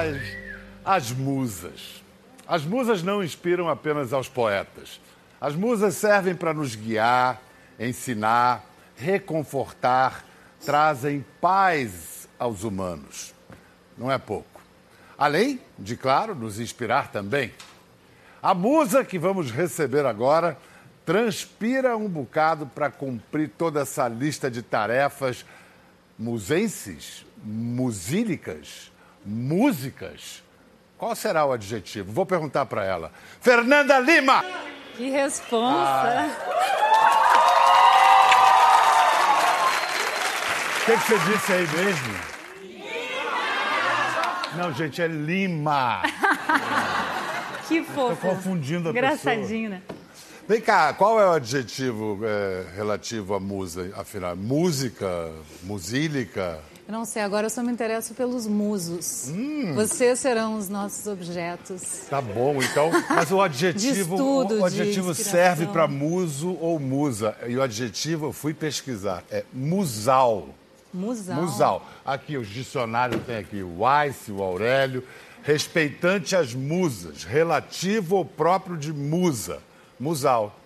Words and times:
As, 0.00 0.16
as 0.84 1.10
musas. 1.12 2.02
As 2.48 2.64
musas 2.64 3.02
não 3.02 3.22
inspiram 3.22 3.68
apenas 3.68 4.12
aos 4.12 4.28
poetas. 4.28 5.00
As 5.38 5.54
musas 5.54 5.94
servem 5.94 6.34
para 6.34 6.54
nos 6.54 6.74
guiar, 6.74 7.40
ensinar, 7.78 8.64
reconfortar, 8.96 10.24
trazem 10.64 11.24
paz 11.40 12.28
aos 12.38 12.64
humanos. 12.64 13.34
Não 13.96 14.10
é 14.10 14.18
pouco. 14.18 14.60
Além 15.18 15.60
de, 15.78 15.96
claro, 15.96 16.34
nos 16.34 16.58
inspirar 16.58 17.12
também. 17.12 17.52
A 18.42 18.54
musa 18.54 19.04
que 19.04 19.18
vamos 19.18 19.50
receber 19.50 20.06
agora 20.06 20.56
transpira 21.04 21.94
um 21.96 22.08
bocado 22.08 22.66
para 22.66 22.90
cumprir 22.90 23.50
toda 23.50 23.80
essa 23.80 24.08
lista 24.08 24.50
de 24.50 24.62
tarefas 24.62 25.44
musenses, 26.18 27.26
musílicas, 27.42 28.90
músicas. 29.24 30.42
Qual 30.98 31.14
será 31.14 31.46
o 31.46 31.52
adjetivo? 31.52 32.12
Vou 32.12 32.26
perguntar 32.26 32.66
para 32.66 32.84
ela. 32.84 33.12
Fernanda 33.40 33.98
Lima! 33.98 34.44
Que 34.96 35.10
responsa! 35.10 36.28
O 40.76 40.84
que, 40.84 40.92
que 40.92 41.06
você 41.06 41.18
disse 41.32 41.52
aí 41.52 41.66
mesmo? 41.68 42.30
Não, 44.56 44.72
gente, 44.72 45.00
é 45.00 45.06
Lima. 45.06 46.02
que 47.68 47.82
fofo. 47.84 48.16
Tô 48.16 48.34
confundindo 48.34 48.88
a 48.88 48.90
Engraçadinho, 48.90 49.70
né? 49.70 49.82
Vem 50.48 50.60
cá, 50.60 50.92
qual 50.92 51.20
é 51.20 51.26
o 51.28 51.32
adjetivo 51.32 52.18
é, 52.24 52.64
relativo 52.74 53.34
à 53.34 53.40
musa, 53.40 53.92
afinal? 53.96 54.34
Música, 54.34 55.30
musílica? 55.62 56.60
Eu 56.90 56.92
não 56.92 57.04
sei, 57.04 57.22
agora 57.22 57.46
eu 57.46 57.50
só 57.50 57.62
me 57.62 57.70
interesso 57.70 58.14
pelos 58.14 58.48
musos. 58.48 59.30
Vocês 59.76 60.18
serão 60.18 60.58
os 60.58 60.68
nossos 60.68 61.06
objetos. 61.06 61.82
Tá 62.10 62.20
bom, 62.20 62.60
então. 62.60 62.90
Mas 63.08 63.30
o 63.30 63.38
adjetivo, 63.40 64.16
estudo, 64.16 64.54
o, 64.56 64.60
o 64.62 64.64
adjetivo 64.64 65.14
serve 65.14 65.66
para 65.66 65.86
muso 65.86 66.58
ou 66.60 66.80
musa. 66.80 67.36
E 67.46 67.56
o 67.56 67.62
adjetivo 67.62 68.26
eu 68.26 68.32
fui 68.32 68.52
pesquisar, 68.52 69.22
é 69.30 69.44
musal. 69.52 70.48
Musal. 70.92 71.36
Musal. 71.36 71.88
Aqui 72.04 72.36
os 72.36 72.48
dicionários 72.48 73.22
tem 73.24 73.36
aqui 73.36 73.62
o 73.62 73.82
Weiss, 73.82 74.28
o 74.28 74.42
Aurélio. 74.42 75.04
Respeitante 75.44 76.34
às 76.34 76.54
musas, 76.54 77.22
relativo 77.22 78.16
ou 78.16 78.24
próprio 78.24 78.76
de 78.76 78.92
musa. 78.92 79.60
Musal. 79.96 80.59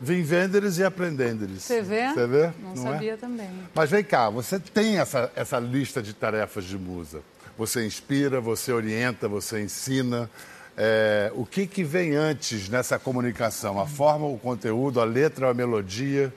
Vim 0.00 0.22
venderes 0.22 0.78
e 0.78 0.84
aprendenderes. 0.84 1.64
Você 1.64 1.82
vê? 1.82 2.08
Você 2.08 2.26
vê? 2.26 2.50
Não, 2.62 2.72
é? 2.72 2.76
sabia 2.76 3.16
também. 3.18 3.50
Mas 3.74 3.90
vem 3.90 4.02
cá, 4.02 4.30
você 4.30 4.58
tem 4.58 4.98
essa, 4.98 5.30
essa 5.36 5.58
lista 5.58 6.00
de 6.00 6.14
tarefas 6.14 6.64
de 6.64 6.78
musa. 6.78 7.20
Você 7.58 7.84
inspira, 7.84 8.40
você 8.40 8.72
orienta, 8.72 9.28
você 9.28 9.62
ensina. 9.62 10.30
É, 10.74 11.30
o 11.34 11.44
que, 11.44 11.66
que 11.66 11.84
vem 11.84 12.16
antes 12.16 12.70
nessa 12.70 12.98
comunicação? 12.98 13.78
A 13.78 13.86
forma, 13.86 14.26
o 14.26 14.38
conteúdo, 14.38 15.02
a 15.02 15.04
letra, 15.04 15.50
a 15.50 15.54
melodia? 15.54 16.32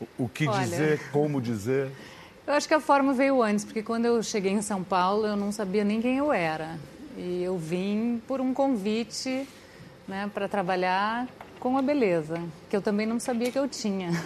O, 0.00 0.24
o 0.24 0.28
que 0.28 0.48
Olha. 0.48 0.60
dizer, 0.60 1.10
como 1.12 1.38
dizer? 1.38 1.90
Eu 2.46 2.54
acho 2.54 2.66
que 2.66 2.72
a 2.72 2.80
forma 2.80 3.12
veio 3.12 3.42
antes, 3.42 3.66
porque 3.66 3.82
quando 3.82 4.06
eu 4.06 4.22
cheguei 4.22 4.52
em 4.52 4.62
São 4.62 4.82
Paulo, 4.82 5.26
eu 5.26 5.36
não 5.36 5.52
sabia 5.52 5.84
nem 5.84 6.00
quem 6.00 6.16
eu 6.16 6.32
era. 6.32 6.78
E 7.18 7.42
eu 7.42 7.58
vim 7.58 8.22
por 8.26 8.40
um 8.40 8.54
convite 8.54 9.46
né, 10.08 10.30
para 10.32 10.48
trabalhar 10.48 11.28
com 11.60 11.76
a 11.76 11.82
beleza, 11.82 12.40
que 12.68 12.74
eu 12.74 12.82
também 12.82 13.06
não 13.06 13.20
sabia 13.20 13.52
que 13.52 13.58
eu 13.58 13.68
tinha. 13.68 14.10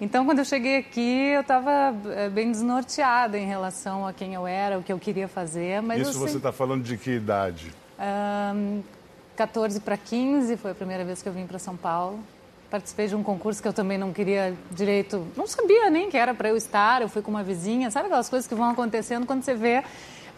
Então, 0.00 0.24
quando 0.24 0.38
eu 0.38 0.44
cheguei 0.44 0.76
aqui, 0.76 1.30
eu 1.34 1.40
estava 1.40 1.92
bem 2.32 2.52
desnorteada 2.52 3.36
em 3.36 3.46
relação 3.46 4.06
a 4.06 4.12
quem 4.12 4.32
eu 4.32 4.46
era, 4.46 4.78
o 4.78 4.82
que 4.82 4.92
eu 4.92 4.98
queria 4.98 5.26
fazer. 5.26 5.82
Mas 5.82 6.06
Isso 6.06 6.20
você 6.20 6.36
está 6.36 6.52
falando 6.52 6.84
de 6.84 6.96
que 6.96 7.10
idade? 7.10 7.74
Ahn, 7.98 8.80
14 9.34 9.80
para 9.80 9.96
15 9.96 10.56
foi 10.56 10.70
a 10.70 10.74
primeira 10.74 11.04
vez 11.04 11.20
que 11.20 11.28
eu 11.28 11.32
vim 11.32 11.48
para 11.48 11.58
São 11.58 11.76
Paulo. 11.76 12.20
Participei 12.70 13.08
de 13.08 13.16
um 13.16 13.24
concurso 13.24 13.60
que 13.60 13.66
eu 13.66 13.72
também 13.72 13.98
não 13.98 14.12
queria 14.12 14.54
direito, 14.70 15.26
não 15.36 15.48
sabia 15.48 15.90
nem 15.90 16.08
que 16.08 16.16
era 16.16 16.32
para 16.32 16.48
eu 16.48 16.56
estar. 16.56 17.02
Eu 17.02 17.08
fui 17.08 17.20
com 17.20 17.32
uma 17.32 17.42
vizinha, 17.42 17.90
sabe 17.90 18.06
aquelas 18.06 18.28
coisas 18.28 18.46
que 18.46 18.54
vão 18.54 18.70
acontecendo 18.70 19.26
quando 19.26 19.42
você 19.42 19.54
vê. 19.54 19.82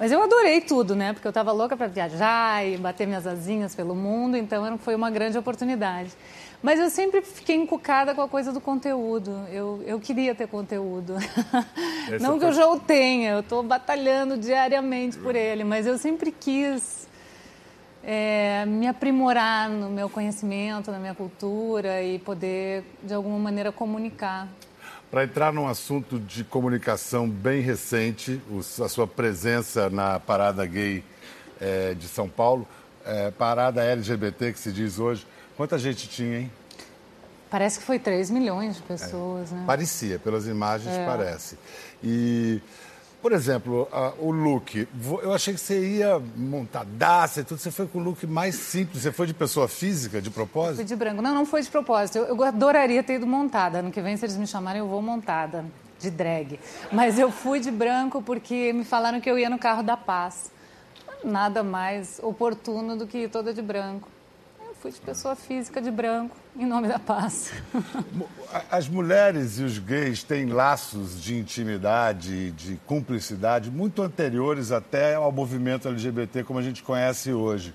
Mas 0.00 0.10
eu 0.10 0.22
adorei 0.22 0.62
tudo, 0.62 0.96
né? 0.96 1.12
Porque 1.12 1.26
eu 1.26 1.30
estava 1.30 1.52
louca 1.52 1.76
para 1.76 1.86
viajar 1.86 2.66
e 2.66 2.78
bater 2.78 3.06
minhas 3.06 3.26
asinhas 3.26 3.74
pelo 3.74 3.94
mundo, 3.94 4.34
então 4.34 4.78
foi 4.78 4.94
uma 4.94 5.10
grande 5.10 5.36
oportunidade. 5.36 6.10
Mas 6.62 6.80
eu 6.80 6.88
sempre 6.88 7.20
fiquei 7.20 7.54
encucada 7.54 8.14
com 8.14 8.22
a 8.22 8.28
coisa 8.28 8.50
do 8.50 8.62
conteúdo. 8.62 9.30
Eu, 9.52 9.82
eu 9.84 10.00
queria 10.00 10.34
ter 10.34 10.48
conteúdo. 10.48 11.16
Esse 12.10 12.18
não 12.18 12.38
que 12.38 12.46
eu 12.46 12.52
já 12.52 12.66
o 12.66 12.80
tenha, 12.80 13.32
eu 13.32 13.40
estou 13.40 13.62
batalhando 13.62 14.38
diariamente 14.38 15.18
por 15.18 15.36
ele, 15.36 15.64
mas 15.64 15.86
eu 15.86 15.98
sempre 15.98 16.32
quis 16.32 17.06
é, 18.02 18.64
me 18.64 18.88
aprimorar 18.88 19.68
no 19.68 19.90
meu 19.90 20.08
conhecimento, 20.08 20.90
na 20.90 20.98
minha 20.98 21.14
cultura 21.14 22.02
e 22.02 22.18
poder, 22.18 22.84
de 23.02 23.12
alguma 23.12 23.38
maneira, 23.38 23.70
comunicar. 23.70 24.48
Para 25.10 25.24
entrar 25.24 25.52
num 25.52 25.66
assunto 25.66 26.20
de 26.20 26.44
comunicação 26.44 27.28
bem 27.28 27.60
recente, 27.60 28.40
a 28.80 28.88
sua 28.88 29.08
presença 29.08 29.90
na 29.90 30.20
parada 30.20 30.64
gay 30.64 31.02
eh, 31.60 31.94
de 31.98 32.06
São 32.06 32.28
Paulo, 32.28 32.66
eh, 33.04 33.32
parada 33.36 33.82
LGBT 33.82 34.52
que 34.52 34.58
se 34.60 34.70
diz 34.70 35.00
hoje, 35.00 35.26
quanta 35.56 35.76
gente 35.78 36.08
tinha, 36.08 36.38
hein? 36.38 36.52
Parece 37.50 37.80
que 37.80 37.84
foi 37.84 37.98
3 37.98 38.30
milhões 38.30 38.76
de 38.76 38.82
pessoas, 38.82 39.50
né? 39.50 39.64
Parecia, 39.66 40.20
pelas 40.20 40.46
imagens 40.46 40.94
parece. 41.04 41.58
E, 42.04 42.62
por 43.20 43.32
exemplo, 43.32 43.88
o 44.18 44.30
look, 44.30 44.88
eu 45.22 45.32
achei 45.34 45.52
que 45.54 45.60
você 45.60 45.78
ia 45.98 46.20
montadaça 46.36 47.40
e 47.40 47.44
tudo, 47.44 47.58
você 47.58 47.70
foi 47.70 47.86
com 47.86 47.98
o 47.98 48.02
look 48.02 48.26
mais 48.26 48.54
simples, 48.54 49.02
você 49.02 49.12
foi 49.12 49.26
de 49.26 49.34
pessoa 49.34 49.68
física, 49.68 50.20
de 50.20 50.30
Fui 50.30 50.34
propósito? 50.34 50.84
de 50.84 50.96
branco. 50.96 51.20
Não, 51.20 51.34
não 51.34 51.44
foi 51.46 51.62
de 51.62 51.68
propósito. 51.68 52.18
Eu, 52.18 52.24
eu 52.36 52.42
adoraria 52.44 53.02
ter 53.02 53.14
ido 53.14 53.26
montada. 53.26 53.78
Ano 53.78 53.90
que 53.90 54.00
vem, 54.00 54.16
se 54.16 54.24
eles 54.24 54.36
me 54.36 54.46
chamarem, 54.46 54.80
eu 54.80 54.88
vou 54.88 55.02
montada, 55.02 55.64
de 55.98 56.10
drag. 56.10 56.58
Mas 56.90 57.18
eu 57.18 57.30
fui 57.30 57.60
de 57.60 57.70
branco 57.70 58.22
porque 58.22 58.72
me 58.72 58.84
falaram 58.84 59.20
que 59.20 59.30
eu 59.30 59.38
ia 59.38 59.50
no 59.50 59.58
carro 59.58 59.82
da 59.82 59.96
paz. 59.96 60.50
Nada 61.22 61.62
mais 61.62 62.18
oportuno 62.22 62.96
do 62.96 63.06
que 63.06 63.18
ir 63.24 63.28
toda 63.30 63.52
de 63.52 63.60
branco. 63.60 64.08
Fui 64.80 64.90
de 64.90 65.00
pessoa 65.00 65.36
física 65.36 65.78
de 65.78 65.90
branco, 65.90 66.34
em 66.56 66.64
nome 66.64 66.88
da 66.88 66.98
paz. 66.98 67.52
As 68.70 68.88
mulheres 68.88 69.58
e 69.58 69.62
os 69.62 69.78
gays 69.78 70.22
têm 70.22 70.46
laços 70.46 71.22
de 71.22 71.36
intimidade, 71.36 72.50
de 72.52 72.76
cumplicidade, 72.86 73.70
muito 73.70 74.00
anteriores 74.00 74.72
até 74.72 75.16
ao 75.16 75.30
movimento 75.30 75.86
LGBT 75.86 76.44
como 76.44 76.58
a 76.58 76.62
gente 76.62 76.82
conhece 76.82 77.30
hoje. 77.30 77.74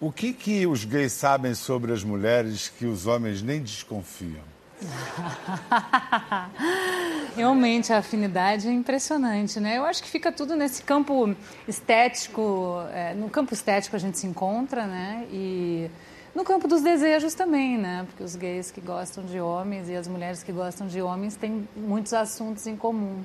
O 0.00 0.12
que, 0.12 0.32
que 0.32 0.68
os 0.68 0.84
gays 0.84 1.12
sabem 1.12 1.52
sobre 1.52 1.92
as 1.92 2.04
mulheres 2.04 2.68
que 2.68 2.86
os 2.86 3.08
homens 3.08 3.42
nem 3.42 3.60
desconfiam? 3.60 4.44
Realmente, 7.34 7.92
a 7.92 7.98
afinidade 7.98 8.68
é 8.68 8.72
impressionante, 8.72 9.58
né? 9.58 9.78
Eu 9.78 9.84
acho 9.84 10.00
que 10.00 10.08
fica 10.08 10.30
tudo 10.30 10.54
nesse 10.54 10.84
campo 10.84 11.34
estético. 11.66 12.84
é, 12.92 13.14
no 13.14 13.28
campo 13.28 13.52
estético 13.52 13.96
a 13.96 13.98
gente 13.98 14.16
se 14.16 14.28
encontra, 14.28 14.86
né? 14.86 15.26
E 15.32 15.90
no 16.34 16.44
campo 16.44 16.68
dos 16.68 16.82
desejos 16.82 17.34
também, 17.34 17.76
né? 17.76 18.04
Porque 18.08 18.22
os 18.22 18.36
gays 18.36 18.70
que 18.70 18.80
gostam 18.80 19.24
de 19.24 19.40
homens 19.40 19.88
e 19.88 19.96
as 19.96 20.06
mulheres 20.06 20.42
que 20.42 20.52
gostam 20.52 20.86
de 20.86 21.02
homens 21.02 21.36
têm 21.36 21.68
muitos 21.76 22.12
assuntos 22.12 22.66
em 22.66 22.76
comum. 22.76 23.24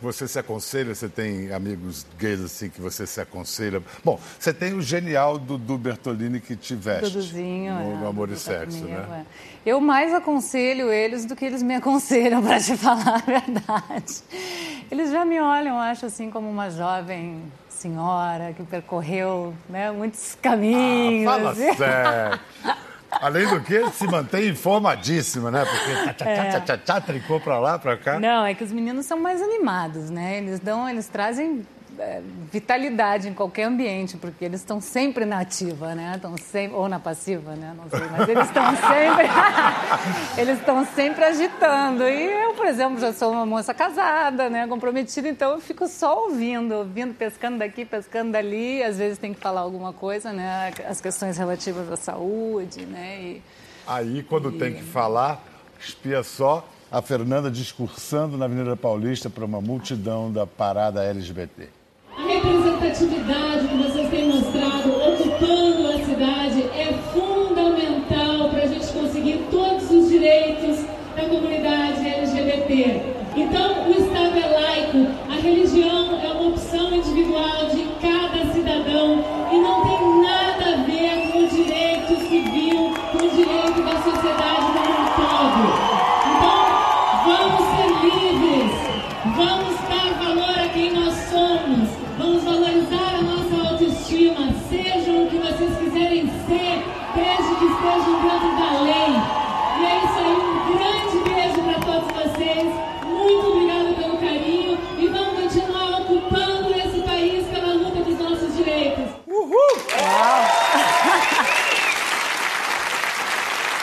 Você 0.00 0.28
se 0.28 0.38
aconselha? 0.38 0.94
Você 0.94 1.08
tem 1.08 1.52
amigos 1.52 2.06
gays 2.18 2.40
assim 2.40 2.68
que 2.68 2.80
você 2.80 3.06
se 3.06 3.18
aconselha? 3.20 3.82
Bom, 4.04 4.20
você 4.38 4.52
tem 4.52 4.74
o 4.74 4.82
genial 4.82 5.38
Dudu 5.38 5.78
Bertolini 5.78 6.38
que 6.38 6.54
te 6.54 6.74
veste 6.74 7.10
Duduzinho, 7.10 7.74
no, 7.74 8.04
é, 8.04 8.08
Amor 8.08 8.28
Dudu 8.28 8.38
e 8.38 8.44
tá 8.44 8.50
Sexo, 8.50 8.78
comigo, 8.78 8.98
né? 8.98 9.24
é. 9.64 9.70
Eu 9.70 9.80
mais 9.80 10.12
aconselho 10.12 10.92
eles 10.92 11.24
do 11.24 11.34
que 11.34 11.44
eles 11.44 11.62
me 11.62 11.74
aconselham, 11.76 12.42
para 12.42 12.60
te 12.60 12.76
falar 12.78 13.16
a 13.16 13.18
verdade. 13.18 14.22
Eles 14.90 15.10
já 15.10 15.24
me 15.24 15.40
olham, 15.40 15.80
acho 15.80 16.06
assim, 16.06 16.30
como 16.30 16.48
uma 16.48 16.70
jovem 16.70 17.42
senhora 17.76 18.52
que 18.52 18.62
percorreu 18.64 19.54
né, 19.68 19.90
muitos 19.90 20.36
caminhos. 20.40 21.30
Ah, 21.30 21.38
Fala 21.38 21.54
sério. 21.54 22.40
Além 23.10 23.48
do 23.48 23.60
que, 23.60 23.88
se 23.90 24.06
mantém 24.06 24.48
informadíssima, 24.48 25.50
né? 25.50 25.64
Porque 25.64 25.94
tchá, 25.94 26.12
tchá, 26.14 26.50
tchá, 26.50 26.60
tchá, 26.60 26.78
tchá, 26.78 27.00
tricou 27.00 27.40
pra 27.40 27.58
lá, 27.58 27.78
pra 27.78 27.96
cá. 27.96 28.18
Não, 28.18 28.44
é 28.44 28.54
que 28.54 28.62
os 28.62 28.72
meninos 28.72 29.06
são 29.06 29.18
mais 29.18 29.40
animados, 29.40 30.10
né? 30.10 30.38
Eles 30.38 30.60
dão, 30.60 30.88
eles 30.88 31.08
trazem 31.08 31.62
é, 31.62 31.75
vitalidade 32.52 33.28
em 33.28 33.34
qualquer 33.34 33.64
ambiente, 33.64 34.16
porque 34.16 34.44
eles 34.44 34.60
estão 34.60 34.80
sempre 34.80 35.24
na 35.24 35.40
ativa, 35.40 35.94
né? 35.94 36.12
Estão 36.16 36.36
sempre 36.36 36.76
ou 36.76 36.88
na 36.88 36.98
passiva, 36.98 37.54
né? 37.54 37.74
Não 37.76 37.88
sei, 37.88 38.08
mas 38.10 38.28
eles 38.28 38.46
estão 38.46 38.64
sempre 38.76 39.26
eles 40.40 40.58
estão 40.58 40.86
sempre 40.86 41.24
agitando. 41.24 42.08
E 42.08 42.24
eu, 42.24 42.54
por 42.54 42.66
exemplo, 42.66 42.98
já 42.98 43.12
sou 43.12 43.32
uma 43.32 43.46
moça 43.46 43.74
casada, 43.74 44.48
né? 44.48 44.66
Comprometida, 44.66 45.28
então 45.28 45.52
eu 45.52 45.60
fico 45.60 45.88
só 45.88 46.24
ouvindo, 46.24 46.74
ouvindo, 46.74 47.14
pescando 47.14 47.58
daqui, 47.58 47.84
pescando 47.84 48.32
dali. 48.32 48.82
Às 48.82 48.98
vezes 48.98 49.18
tem 49.18 49.34
que 49.34 49.40
falar 49.40 49.60
alguma 49.62 49.92
coisa, 49.92 50.32
né? 50.32 50.72
As 50.88 51.00
questões 51.00 51.36
relativas 51.36 51.90
à 51.90 51.96
saúde, 51.96 52.84
né? 52.86 53.20
E, 53.20 53.42
Aí, 53.86 54.24
quando 54.24 54.50
tem 54.50 54.74
que 54.74 54.82
falar, 54.82 55.44
espia 55.78 56.24
só 56.24 56.68
a 56.90 57.00
Fernanda 57.00 57.50
discursando 57.50 58.36
na 58.36 58.46
Avenida 58.46 58.76
Paulista 58.76 59.30
para 59.30 59.44
uma 59.44 59.60
multidão 59.60 60.32
da 60.32 60.44
parada 60.44 61.04
LGBT 61.04 61.68
representatividade 62.46 63.66
que 63.68 63.76
vocês 63.76 64.08
têm 64.10 64.28
mostrado 64.28 64.90
ocupando 64.90 65.88
a 65.88 66.04
cidade 66.04 66.62
é 66.76 66.94
fundamental 67.12 68.48
para 68.50 68.62
a 68.62 68.66
gente 68.66 68.86
conseguir 68.92 69.46
todos 69.50 69.90
os 69.90 70.08
direitos 70.08 70.84
da 71.16 71.22
comunidade 71.22 72.06
LGBT. 72.06 73.02
Então, 73.36 73.88
o 73.88 73.90
Estado 73.90 74.38
é 74.38 74.46
laico, 74.48 75.06
a 75.30 75.34
religião 75.40 75.85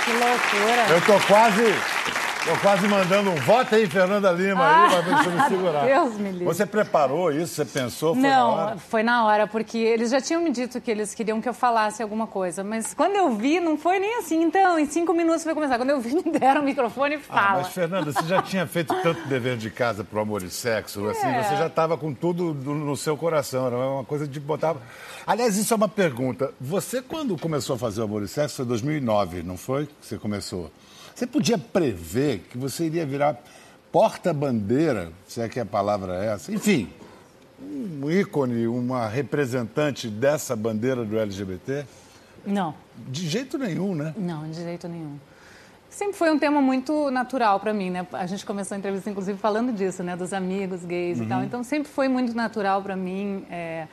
Que 0.04 0.12
loucura. 0.12 0.86
Eu 0.90 1.02
tô 1.02 1.18
quase. 1.28 1.64
Tô 2.46 2.58
quase 2.60 2.86
mandando 2.90 3.30
um 3.30 3.36
voto 3.36 3.74
aí, 3.74 3.88
Fernanda 3.88 4.30
Lima, 4.34 4.68
aí, 4.68 4.90
pra 4.90 5.02
ver 5.02 5.24
se 5.24 5.30
me 5.30 5.42
segurar. 5.48 5.86
Deus 5.86 6.14
me 6.18 6.30
livre. 6.30 6.44
Você 6.44 6.66
preparou 6.66 7.32
isso? 7.32 7.54
Você 7.56 7.64
pensou? 7.64 8.14
Foi 8.14 8.22
na 8.22 8.30
Não, 8.30 8.50
hora? 8.52 8.78
foi 8.78 9.02
na 9.04 9.26
hora, 9.26 9.48
porque 9.48 9.78
eles 9.78 10.12
já 10.12 10.20
tinham 10.20 10.42
me 10.42 10.52
dito 10.52 10.82
que 10.82 10.92
eles 10.92 11.14
queriam 11.16 11.40
que 11.40 11.48
eu 11.48 11.54
falasse 11.54 12.04
alguma 12.04 12.28
coisa. 12.28 12.62
Mas 12.62 12.94
quando 12.94 13.16
eu 13.16 13.34
vi, 13.34 13.62
não 13.62 13.78
foi 13.78 13.98
nem 13.98 14.18
assim. 14.18 14.42
Então, 14.44 14.78
em 14.78 14.86
cinco 14.86 15.14
minutos 15.14 15.46
vai 15.46 15.54
começar. 15.54 15.78
Quando 15.78 15.92
eu 15.92 16.02
vi, 16.02 16.16
me 16.16 16.24
deram 16.38 16.60
o 16.62 16.66
microfone 16.66 17.16
e 17.16 17.18
Ah, 17.18 17.22
fala. 17.22 17.58
mas 17.62 17.68
Fernanda, 17.70 18.12
você 18.12 18.28
já 18.28 18.42
tinha 18.42 18.68
feito 18.68 18.94
tanto 19.02 19.26
dever 19.30 19.56
de 19.56 19.70
casa 19.70 20.04
pro 20.04 20.20
amor 20.20 20.44
e 20.44 20.50
sexo, 20.50 21.08
assim, 21.08 21.26
É. 21.28 21.44
você 21.44 21.56
já 21.56 21.68
estava 21.68 21.98
com 21.98 22.14
tudo 22.14 22.54
do- 22.54 22.74
no 22.76 22.98
seu 22.98 23.16
coração, 23.16 23.68
era 23.68 23.78
uma 23.78 24.04
coisa 24.04 24.28
de 24.28 24.40
botar... 24.42 24.76
Aliás, 25.26 25.56
isso 25.58 25.74
é 25.74 25.78
uma 25.78 25.88
pergunta. 25.88 26.52
Você, 26.60 27.02
quando 27.02 27.38
começou 27.38 27.78
a 27.78 27.80
fazer 27.80 28.02
o 28.02 28.04
amor 28.04 28.22
e 28.24 28.28
sexo, 28.28 28.58
foi 28.58 28.66
em 28.66 28.68
2009, 28.68 29.44
não 29.44 29.56
foi 29.56 29.86
que 29.86 29.94
você 30.02 30.18
começou? 30.18 30.70
Você 31.16 31.28
podia 31.28 31.58
prever 31.58 32.40
que 32.50 32.58
você 32.58 32.86
iria 32.86 33.06
virar 33.06 33.38
porta-bandeira, 33.92 35.12
se 35.28 35.40
é 35.42 35.48
que 35.48 35.60
a 35.60 35.66
palavra 35.66 36.24
é 36.24 36.34
essa, 36.34 36.52
enfim, 36.52 36.90
um 37.62 38.10
ícone, 38.10 38.68
uma 38.68 39.08
representante 39.08 40.08
dessa 40.08 40.56
bandeira 40.56 41.06
do 41.06 41.18
LGBT? 41.18 41.86
Não, 42.46 42.76
De 43.08 43.28
jeito 43.30 43.58
nenhum, 43.58 43.96
né? 43.96 44.14
não, 44.18 44.44
de 44.50 44.56
jeito 44.62 44.88
nenhum. 44.88 45.18
Sempre 45.90 46.18
foi 46.18 46.32
um 46.32 46.40
tema 46.40 46.60
muito 46.60 47.12
natural 47.12 47.60
para 47.60 47.72
mim, 47.72 47.92
né? 47.92 48.06
A 48.14 48.26
gente 48.26 48.44
começou 48.46 48.74
a 48.76 48.80
entrevista, 48.80 49.10
inclusive, 49.12 49.38
falando 49.38 49.72
disso, 49.72 50.02
né? 50.02 50.16
Dos 50.18 50.34
amigos 50.34 50.84
gays 50.84 51.20
e 51.20 51.26
tal. 51.28 51.44
Então, 51.44 51.64
sempre 51.64 51.88
foi 51.88 52.08
muito 52.08 52.34
natural 52.36 52.82
para 52.82 52.96
mim 52.96 53.46
é, 53.48 53.88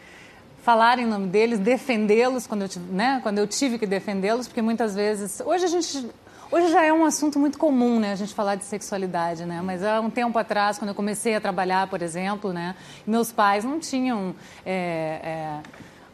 falar 0.64 0.99
em 0.99 1.05
nome 1.06 1.26
deles, 1.28 1.58
defendê-los 1.58 2.46
quando 2.46 2.62
eu, 2.62 2.69
tive- 2.70 2.90
né? 2.90 3.20
quando 3.22 3.37
eu 3.37 3.46
tive 3.46 3.78
que 3.78 3.87
defendê-los, 3.87 4.49
porque 4.49 4.62
muitas 4.62 4.94
vezes... 4.94 5.40
Hoje 5.44 5.67
a 5.67 5.69
gente... 5.69 6.08
Hoje 6.52 6.73
já 6.73 6.85
é 6.85 6.93
um 6.93 7.05
assunto 7.05 7.38
muito 7.38 7.56
comum, 7.56 8.00
né, 8.00 8.11
a 8.11 8.17
gente 8.17 8.35
falar 8.35 8.56
de 8.56 8.64
sexualidade, 8.64 9.44
né? 9.44 9.62
Mas 9.62 9.85
há 9.85 10.00
um 10.00 10.11
tempo 10.11 10.37
atrás, 10.37 10.79
quando 10.79 10.88
eu 10.88 10.97
comecei 10.97 11.37
a 11.37 11.41
trabalhar, 11.41 11.87
por 11.87 12.02
exemplo, 12.02 12.52
né, 12.52 12.75
meus 13.06 13.31
pais 13.31 13.64
não 13.64 13.79
tinham 13.79 14.35
é, 14.67 15.20
é, 15.23 15.61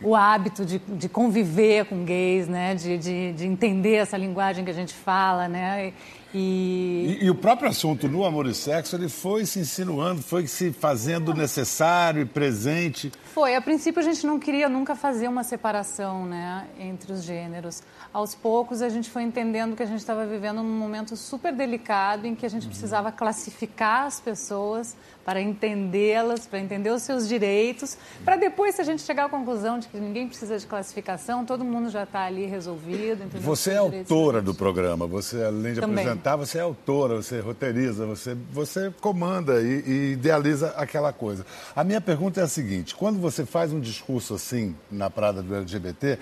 o 0.02 0.14
hábito 0.14 0.62
de, 0.62 0.78
de 0.78 1.08
conviver 1.08 1.86
com 1.86 2.04
gays, 2.04 2.48
né, 2.48 2.74
de, 2.74 2.98
de, 2.98 3.32
de 3.32 3.46
entender 3.46 3.94
essa 3.94 4.18
linguagem 4.18 4.62
que 4.62 4.70
a 4.70 4.74
gente 4.74 4.92
fala, 4.92 5.48
né? 5.48 5.86
E, 5.86 5.94
E, 6.34 7.18
e 7.22 7.30
o 7.30 7.34
próprio 7.34 7.68
assunto 7.68 8.08
no 8.08 8.24
amor 8.24 8.46
e 8.46 8.54
sexo, 8.54 8.96
ele 8.96 9.08
foi 9.08 9.46
se 9.46 9.60
insinuando, 9.60 10.22
foi 10.22 10.46
se 10.46 10.72
fazendo 10.72 11.32
necessário 11.32 12.22
e 12.22 12.24
presente. 12.24 13.12
Foi, 13.32 13.54
a 13.54 13.60
princípio 13.60 14.00
a 14.00 14.04
gente 14.04 14.26
não 14.26 14.38
queria 14.38 14.68
nunca 14.68 14.94
fazer 14.94 15.28
uma 15.28 15.44
separação 15.44 16.26
né, 16.26 16.66
entre 16.78 17.12
os 17.12 17.22
gêneros. 17.22 17.82
Aos 18.12 18.34
poucos 18.34 18.82
a 18.82 18.88
gente 18.88 19.10
foi 19.10 19.22
entendendo 19.22 19.76
que 19.76 19.82
a 19.82 19.86
gente 19.86 20.00
estava 20.00 20.26
vivendo 20.26 20.62
num 20.62 20.78
momento 20.78 21.16
super 21.16 21.52
delicado 21.52 22.26
em 22.26 22.34
que 22.34 22.44
a 22.44 22.50
gente 22.50 22.66
precisava 22.66 23.12
classificar 23.12 24.06
as 24.06 24.20
pessoas 24.20 24.96
para 25.26 25.40
entendê-las, 25.40 26.46
para 26.46 26.60
entender 26.60 26.90
os 26.90 27.02
seus 27.02 27.26
direitos, 27.26 27.98
para 28.24 28.36
depois, 28.36 28.76
se 28.76 28.80
a 28.80 28.84
gente 28.84 29.02
chegar 29.02 29.24
à 29.24 29.28
conclusão 29.28 29.76
de 29.76 29.88
que 29.88 29.98
ninguém 29.98 30.28
precisa 30.28 30.56
de 30.56 30.64
classificação, 30.64 31.44
todo 31.44 31.64
mundo 31.64 31.90
já 31.90 32.04
está 32.04 32.24
ali 32.24 32.46
resolvido. 32.46 33.24
Você 33.40 33.72
é 33.72 33.78
autora 33.78 34.40
do 34.40 34.54
programa, 34.54 35.04
você 35.04 35.42
além 35.42 35.74
de 35.74 35.80
Também. 35.80 36.04
apresentar, 36.04 36.15
você 36.36 36.58
é 36.58 36.60
autora, 36.60 37.16
você 37.16 37.40
roteiriza, 37.40 38.06
você, 38.06 38.36
você 38.52 38.92
comanda 39.00 39.60
e, 39.60 39.82
e 39.86 40.12
idealiza 40.12 40.70
aquela 40.76 41.12
coisa. 41.12 41.44
A 41.74 41.84
minha 41.84 42.00
pergunta 42.00 42.40
é 42.40 42.44
a 42.44 42.48
seguinte: 42.48 42.94
quando 42.94 43.18
você 43.18 43.44
faz 43.44 43.72
um 43.72 43.80
discurso 43.80 44.34
assim 44.34 44.74
na 44.90 45.10
Prada 45.10 45.42
do 45.42 45.54
LGBT, 45.54 46.18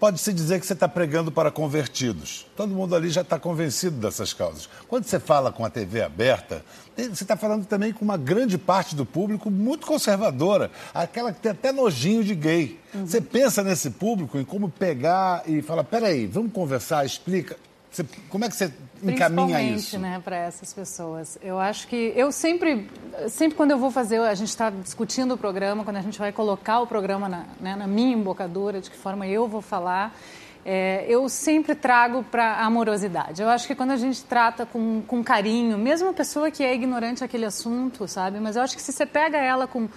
pode-se 0.00 0.32
dizer 0.32 0.58
que 0.58 0.66
você 0.66 0.72
está 0.72 0.88
pregando 0.88 1.30
para 1.30 1.50
convertidos. 1.50 2.46
Todo 2.56 2.74
mundo 2.74 2.96
ali 2.96 3.10
já 3.10 3.20
está 3.20 3.38
convencido 3.38 3.98
dessas 3.98 4.32
causas. 4.32 4.68
Quando 4.88 5.04
você 5.04 5.20
fala 5.20 5.52
com 5.52 5.64
a 5.64 5.68
TV 5.68 6.02
aberta, 6.02 6.64
você 6.96 7.22
está 7.22 7.36
falando 7.36 7.66
também 7.66 7.92
com 7.92 8.04
uma 8.04 8.16
grande 8.16 8.56
parte 8.56 8.96
do 8.96 9.04
público 9.04 9.50
muito 9.50 9.86
conservadora, 9.86 10.70
aquela 10.94 11.32
que 11.32 11.40
tem 11.40 11.52
até 11.52 11.70
nojinho 11.70 12.24
de 12.24 12.34
gay. 12.34 12.80
Você 12.94 13.20
pensa 13.20 13.62
nesse 13.62 13.90
público 13.90 14.38
em 14.38 14.44
como 14.44 14.70
pegar 14.70 15.42
e 15.46 15.60
falar: 15.60 15.84
peraí, 15.84 16.26
vamos 16.26 16.52
conversar, 16.52 17.04
explica. 17.04 17.56
Você- 17.90 18.04
como 18.28 18.44
é 18.44 18.48
que 18.48 18.54
você 18.54 18.72
encaminha 19.02 19.60
isso? 19.62 19.98
né, 19.98 20.20
para 20.24 20.36
essas 20.36 20.72
pessoas. 20.72 21.36
Eu 21.42 21.58
acho 21.58 21.88
que 21.88 22.12
eu 22.14 22.30
sempre, 22.30 22.88
sempre 23.28 23.56
quando 23.56 23.72
eu 23.72 23.78
vou 23.78 23.90
fazer, 23.90 24.20
a 24.20 24.34
gente 24.34 24.48
está 24.48 24.70
discutindo 24.70 25.34
o 25.34 25.38
programa, 25.38 25.82
quando 25.84 25.96
a 25.96 26.02
gente 26.02 26.18
vai 26.18 26.30
colocar 26.30 26.80
o 26.80 26.86
programa 26.86 27.28
na, 27.28 27.44
né, 27.60 27.74
na 27.76 27.86
minha 27.86 28.14
embocadura, 28.14 28.80
de 28.80 28.90
que 28.90 28.96
forma 28.96 29.26
eu 29.26 29.48
vou 29.48 29.60
falar, 29.60 30.14
é, 30.64 31.04
eu 31.08 31.28
sempre 31.28 31.74
trago 31.74 32.22
para 32.22 32.52
a 32.52 32.66
amorosidade. 32.66 33.42
Eu 33.42 33.48
acho 33.48 33.66
que 33.66 33.74
quando 33.74 33.90
a 33.92 33.96
gente 33.96 34.22
trata 34.24 34.64
com, 34.66 35.02
com 35.06 35.24
carinho, 35.24 35.76
mesmo 35.78 36.10
a 36.10 36.12
pessoa 36.12 36.50
que 36.50 36.62
é 36.62 36.74
ignorante 36.74 37.24
aquele 37.24 37.46
assunto, 37.46 38.06
sabe? 38.06 38.38
Mas 38.38 38.56
eu 38.56 38.62
acho 38.62 38.76
que 38.76 38.82
se 38.82 38.92
você 38.92 39.06
pega 39.06 39.38
ela 39.38 39.66
com 39.66 39.88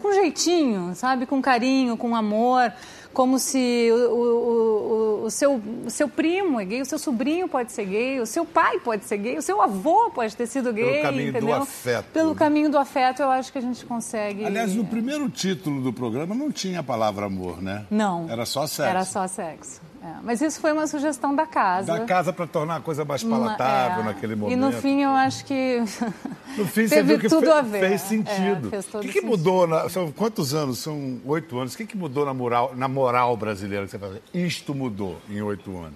com 0.00 0.12
jeitinho, 0.12 0.94
sabe? 0.94 1.26
Com 1.26 1.40
carinho, 1.40 1.96
com 1.96 2.16
amor, 2.16 2.72
como 3.12 3.38
se 3.38 3.88
o, 3.92 4.12
o, 4.12 5.22
o, 5.22 5.24
o 5.24 5.30
seu, 5.30 5.60
o 5.84 5.90
seu 5.90 6.08
primo 6.08 6.60
é 6.60 6.64
gay, 6.64 6.80
o 6.80 6.86
seu 6.86 6.98
sobrinho 6.98 7.48
pode 7.48 7.72
ser 7.72 7.84
gay, 7.84 8.20
o 8.20 8.26
seu 8.26 8.44
pai 8.44 8.78
pode 8.80 9.04
ser 9.04 9.18
gay, 9.18 9.36
o 9.36 9.42
seu 9.42 9.60
avô 9.60 10.10
pode 10.10 10.36
ter 10.36 10.46
sido 10.46 10.72
gay. 10.72 11.02
caminho 11.02 11.32
do 11.32 11.38
entendeu? 11.38 11.56
afeto. 11.56 12.06
Pelo 12.12 12.34
caminho 12.34 12.70
do 12.70 12.78
afeto, 12.78 13.22
eu 13.22 13.30
acho 13.30 13.52
que 13.52 13.58
a 13.58 13.62
gente 13.62 13.84
consegue. 13.84 14.44
Aliás, 14.44 14.74
no 14.74 14.84
primeiro 14.84 15.28
título 15.28 15.82
do 15.82 15.92
programa 15.92 16.34
não 16.34 16.50
tinha 16.50 16.80
a 16.80 16.82
palavra 16.82 17.26
amor, 17.26 17.60
né? 17.60 17.84
Não. 17.90 18.28
Era 18.30 18.46
só 18.46 18.66
sexo. 18.66 18.82
Era 18.90 19.04
só 19.04 19.26
sexo. 19.26 19.89
É, 20.02 20.14
Mas 20.22 20.40
isso 20.40 20.58
foi 20.60 20.72
uma 20.72 20.86
sugestão 20.86 21.34
da 21.34 21.46
casa. 21.46 21.98
Da 21.98 22.04
casa 22.06 22.32
para 22.32 22.46
tornar 22.46 22.76
a 22.76 22.80
coisa 22.80 23.04
mais 23.04 23.22
Uma- 23.22 23.38
palatável 23.38 24.02
é. 24.02 24.06
naquele 24.06 24.34
momento. 24.34 24.52
E 24.54 24.56
no 24.56 24.72
fim 24.72 25.02
eu 25.02 25.10
acho 25.10 25.44
que 25.44 25.78
No 26.56 26.66
fim, 26.66 26.88
você 26.88 26.96
teve 26.96 27.02
viu 27.16 27.18
que 27.20 27.28
tudo 27.28 27.44
fe- 27.46 27.52
a 27.52 27.60
ver. 27.60 27.80
fez 27.88 28.00
sentido. 28.00 28.68
É, 28.68 28.70
fez 28.70 28.94
o 28.94 29.00
que, 29.00 29.08
que 29.12 29.20
mudou? 29.20 29.66
Na, 29.66 29.88
são 29.90 30.10
quantos 30.10 30.54
anos? 30.54 30.78
São 30.78 31.20
oito 31.26 31.58
anos. 31.58 31.74
O 31.74 31.76
que, 31.76 31.84
que 31.86 31.96
mudou 31.98 32.24
na 32.24 32.32
moral, 32.32 32.72
na 32.74 32.88
moral 32.88 33.36
brasileira? 33.36 33.84
Que 33.84 33.90
você 33.90 33.98
fala, 33.98 34.18
isto 34.32 34.74
mudou 34.74 35.18
em 35.28 35.42
oito 35.42 35.70
anos. 35.76 35.94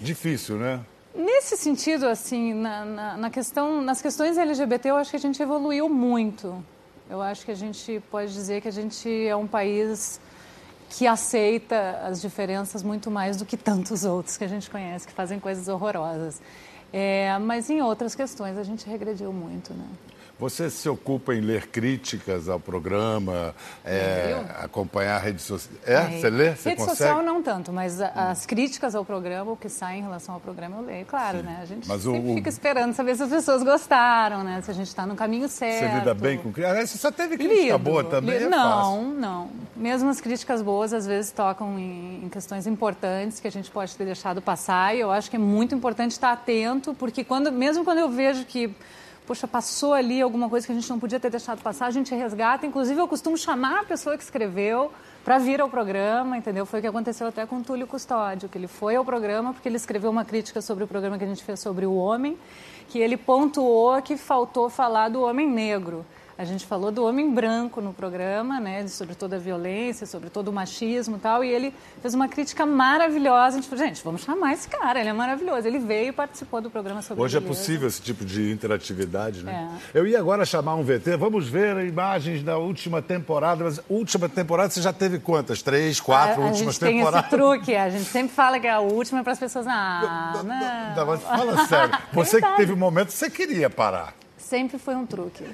Difícil, 0.00 0.56
né? 0.56 0.80
Nesse 1.14 1.56
sentido, 1.56 2.06
assim, 2.06 2.52
na, 2.54 2.84
na, 2.84 3.16
na 3.16 3.30
questão, 3.30 3.80
nas 3.80 4.02
questões 4.02 4.36
LGBT, 4.36 4.90
eu 4.90 4.96
acho 4.96 5.10
que 5.10 5.16
a 5.16 5.20
gente 5.20 5.40
evoluiu 5.40 5.88
muito. 5.88 6.56
Eu 7.08 7.20
acho 7.22 7.44
que 7.44 7.50
a 7.52 7.54
gente 7.54 8.02
pode 8.10 8.32
dizer 8.32 8.60
que 8.62 8.66
a 8.68 8.72
gente 8.72 9.08
é 9.26 9.36
um 9.36 9.46
país 9.46 10.18
que 10.96 11.08
aceita 11.08 12.00
as 12.04 12.22
diferenças 12.22 12.82
muito 12.82 13.10
mais 13.10 13.36
do 13.36 13.44
que 13.44 13.56
tantos 13.56 14.04
outros 14.04 14.36
que 14.36 14.44
a 14.44 14.48
gente 14.48 14.70
conhece, 14.70 15.06
que 15.08 15.12
fazem 15.12 15.40
coisas 15.40 15.66
horrorosas. 15.66 16.40
É, 16.92 17.36
mas 17.40 17.68
em 17.68 17.82
outras 17.82 18.14
questões 18.14 18.56
a 18.56 18.62
gente 18.62 18.88
regrediu 18.88 19.32
muito, 19.32 19.74
né? 19.74 19.86
Você 20.36 20.68
se 20.68 20.88
ocupa 20.88 21.32
em 21.32 21.40
ler 21.40 21.68
críticas 21.68 22.48
ao 22.48 22.58
programa, 22.58 23.54
é, 23.84 24.36
acompanhar 24.62 25.14
a 25.14 25.18
rede 25.20 25.40
social. 25.40 25.72
É? 25.86 26.10
Você 26.18 26.28
lê? 26.28 26.56
Você 26.56 26.70
Rede 26.70 26.80
consegue? 26.80 26.96
social 26.98 27.22
não 27.22 27.40
tanto, 27.40 27.72
mas 27.72 28.00
a- 28.00 28.08
as 28.30 28.44
críticas 28.44 28.96
ao 28.96 29.04
programa, 29.04 29.52
o 29.52 29.56
que 29.56 29.68
sai 29.68 29.98
em 29.98 30.02
relação 30.02 30.34
ao 30.34 30.40
programa, 30.40 30.78
eu 30.78 30.82
leio, 30.84 31.06
claro, 31.06 31.40
né? 31.42 31.60
A 31.62 31.64
gente 31.64 31.86
Mas 31.88 32.02
sempre 32.02 32.32
o- 32.32 32.34
fica 32.34 32.48
esperando 32.48 32.92
saber 32.94 33.14
se 33.16 33.22
as 33.22 33.30
pessoas 33.30 33.62
gostaram, 33.62 34.42
né? 34.42 34.60
Se 34.62 34.72
a 34.72 34.74
gente 34.74 34.88
está 34.88 35.06
no 35.06 35.14
caminho 35.14 35.48
certo. 35.48 35.88
Você 35.88 35.98
lida 36.00 36.12
bem 36.14 36.36
com 36.36 36.50
crítica? 36.52 36.68
Aliás, 36.70 36.90
Você 36.90 36.98
só 36.98 37.12
teve 37.12 37.36
crítica 37.36 37.62
Lido, 37.62 37.78
boa 37.78 38.02
também, 38.02 38.38
li- 38.38 38.44
é 38.44 38.48
não, 38.48 39.04
não. 39.14 39.50
Mesmo 39.76 40.10
as 40.10 40.20
críticas 40.20 40.60
boas, 40.62 40.92
às 40.92 41.06
vezes, 41.06 41.30
tocam 41.30 41.78
em, 41.78 42.24
em 42.24 42.28
questões 42.28 42.66
importantes 42.66 43.38
que 43.38 43.46
a 43.46 43.52
gente 43.52 43.70
pode 43.70 43.94
ter 43.96 44.04
deixado 44.04 44.42
passar. 44.42 44.96
E 44.96 45.00
eu 45.00 45.12
acho 45.12 45.30
que 45.30 45.36
é 45.36 45.38
muito 45.38 45.76
importante 45.76 46.10
estar 46.10 46.32
atento, 46.32 46.92
porque 46.92 47.22
quando, 47.22 47.52
mesmo 47.52 47.84
quando 47.84 47.98
eu 47.98 48.08
vejo 48.10 48.44
que, 48.44 48.74
poxa, 49.26 49.46
passou 49.48 49.94
ali 49.94 50.20
alguma 50.20 50.48
coisa 50.48 50.66
que 50.66 50.72
a 50.72 50.74
gente 50.74 50.88
não 50.88 50.98
podia 50.98 51.18
ter 51.18 51.30
deixado 51.30 51.62
passar, 51.62 51.86
a 51.86 51.90
gente 51.90 52.14
resgata. 52.14 52.66
Inclusive, 52.66 53.00
eu 53.00 53.08
costumo 53.08 53.36
chamar 53.36 53.80
a 53.80 53.84
pessoa 53.84 54.16
que 54.16 54.22
escreveu 54.22 54.92
para 55.24 55.38
vir 55.38 55.60
ao 55.60 55.68
programa, 55.68 56.36
entendeu? 56.36 56.66
Foi 56.66 56.80
o 56.80 56.82
que 56.82 56.88
aconteceu 56.88 57.26
até 57.26 57.46
com 57.46 57.56
o 57.56 57.62
Túlio 57.62 57.86
Custódio, 57.86 58.48
que 58.48 58.58
ele 58.58 58.68
foi 58.68 58.96
ao 58.96 59.04
programa 59.04 59.54
porque 59.54 59.68
ele 59.68 59.76
escreveu 59.76 60.10
uma 60.10 60.24
crítica 60.24 60.60
sobre 60.60 60.84
o 60.84 60.86
programa 60.86 61.16
que 61.16 61.24
a 61.24 61.26
gente 61.26 61.42
fez 61.42 61.60
sobre 61.60 61.86
o 61.86 61.94
homem, 61.94 62.36
que 62.88 62.98
ele 62.98 63.16
pontuou 63.16 64.00
que 64.02 64.16
faltou 64.16 64.68
falar 64.68 65.08
do 65.08 65.22
homem 65.22 65.48
negro. 65.48 66.04
A 66.36 66.44
gente 66.44 66.66
falou 66.66 66.90
do 66.90 67.04
homem 67.04 67.32
branco 67.32 67.80
no 67.80 67.92
programa, 67.94 68.58
né, 68.58 68.86
sobre 68.88 69.14
toda 69.14 69.36
a 69.36 69.38
violência, 69.38 70.04
sobre 70.04 70.28
todo 70.28 70.48
o 70.48 70.52
machismo 70.52 71.16
e 71.16 71.20
tal, 71.20 71.44
e 71.44 71.48
ele 71.48 71.72
fez 72.02 72.12
uma 72.12 72.26
crítica 72.26 72.66
maravilhosa. 72.66 73.56
A 73.56 73.60
gente 73.60 73.68
falou, 73.68 73.84
gente, 73.86 74.02
vamos 74.02 74.22
chamar 74.22 74.52
esse 74.52 74.68
cara, 74.68 74.98
ele 74.98 75.08
é 75.08 75.12
maravilhoso. 75.12 75.66
Ele 75.68 75.78
veio 75.78 76.08
e 76.08 76.12
participou 76.12 76.60
do 76.60 76.68
programa 76.70 77.02
sobre 77.02 77.22
Hoje 77.22 77.36
é 77.36 77.40
beleza. 77.40 77.58
possível 77.60 77.86
esse 77.86 78.02
tipo 78.02 78.24
de 78.24 78.50
interatividade, 78.50 79.44
né? 79.44 79.78
É. 79.94 79.98
Eu 79.98 80.06
ia 80.06 80.18
agora 80.18 80.44
chamar 80.44 80.74
um 80.74 80.82
VT, 80.82 81.16
vamos 81.16 81.48
ver 81.48 81.86
imagens 81.86 82.42
da 82.42 82.58
última 82.58 83.00
temporada. 83.00 83.62
Mas 83.64 83.80
última 83.88 84.28
temporada 84.28 84.70
você 84.70 84.82
já 84.82 84.92
teve 84.92 85.20
quantas? 85.20 85.62
Três, 85.62 86.00
quatro 86.00 86.42
a, 86.42 86.46
a 86.46 86.48
últimas 86.48 86.74
gente 86.74 86.80
tem 86.80 86.96
temporadas? 86.98 87.30
esse 87.30 87.36
truque, 87.36 87.76
a 87.76 87.88
gente 87.90 88.04
sempre 88.06 88.34
fala 88.34 88.58
que 88.58 88.66
é 88.66 88.72
a 88.72 88.80
última 88.80 89.22
para 89.22 89.32
as 89.34 89.38
pessoas, 89.38 89.66
ah, 89.68 90.32
Não, 90.34 90.42
não. 90.42 91.06
mas 91.06 91.22
fala 91.22 91.66
sério. 91.68 91.98
Você 92.12 92.42
que 92.42 92.56
teve 92.56 92.72
um 92.72 92.76
momento 92.76 93.06
que 93.08 93.12
você 93.14 93.30
queria 93.30 93.70
parar. 93.70 94.14
Sempre 94.44 94.78
foi 94.78 94.94
um 94.94 95.06
truque. 95.06 95.44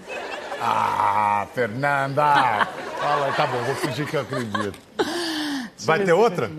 Ah, 0.61 1.47
Fernanda! 1.55 2.67
Fala, 3.01 3.33
tá 3.33 3.47
bom, 3.47 3.63
vou 3.63 3.75
fingir 3.77 4.07
que 4.07 4.17
eu 4.17 4.21
acredito. 4.23 4.79
Vai 5.85 6.05
ter 6.05 6.13
outra? 6.13 6.51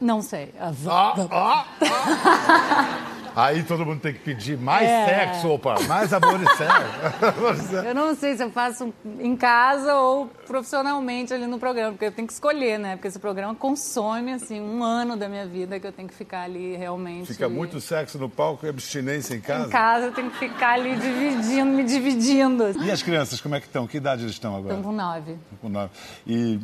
Não 0.00 0.20
sei. 0.22 0.52
A- 0.58 0.72
Ó, 0.86 1.14
ó, 1.30 1.64
ó. 1.82 3.13
Aí 3.36 3.64
todo 3.64 3.84
mundo 3.84 4.00
tem 4.00 4.12
que 4.12 4.20
pedir 4.20 4.56
mais 4.56 4.88
é. 4.88 5.06
sexo, 5.06 5.48
opa, 5.48 5.80
mais 5.88 6.12
amor 6.12 6.40
e 6.40 6.56
sexo. 6.56 7.76
eu 7.84 7.94
não 7.94 8.14
sei 8.14 8.36
se 8.36 8.44
eu 8.44 8.50
faço 8.50 8.94
em 9.18 9.36
casa 9.36 9.94
ou 9.94 10.26
profissionalmente 10.46 11.34
ali 11.34 11.46
no 11.46 11.58
programa, 11.58 11.92
porque 11.92 12.04
eu 12.04 12.12
tenho 12.12 12.28
que 12.28 12.34
escolher, 12.34 12.78
né? 12.78 12.94
Porque 12.94 13.08
esse 13.08 13.18
programa 13.18 13.54
consome, 13.54 14.32
assim, 14.32 14.60
um 14.60 14.84
ano 14.84 15.16
da 15.16 15.28
minha 15.28 15.46
vida 15.46 15.80
que 15.80 15.86
eu 15.86 15.92
tenho 15.92 16.06
que 16.06 16.14
ficar 16.14 16.42
ali 16.42 16.76
realmente. 16.76 17.32
Fica 17.32 17.48
muito 17.48 17.80
sexo 17.80 18.18
no 18.18 18.28
palco 18.28 18.66
e 18.66 18.68
abstinência 18.68 19.34
em 19.34 19.40
casa? 19.40 19.66
Em 19.66 19.70
casa 19.70 20.06
eu 20.06 20.12
tenho 20.12 20.30
que 20.30 20.38
ficar 20.38 20.74
ali 20.74 20.94
dividindo, 20.94 21.66
me 21.66 21.82
dividindo. 21.82 22.84
E 22.84 22.90
as 22.90 23.02
crianças, 23.02 23.40
como 23.40 23.56
é 23.56 23.60
que 23.60 23.66
estão? 23.66 23.86
Que 23.86 23.96
idade 23.96 24.22
eles 24.22 24.34
estão 24.34 24.54
agora? 24.54 24.76
Estão 24.76 24.90
com 24.90 24.96
nove. 24.96 25.32
Estão 25.32 25.58
com 25.60 25.68
nove. 25.68 25.90
E 26.24 26.60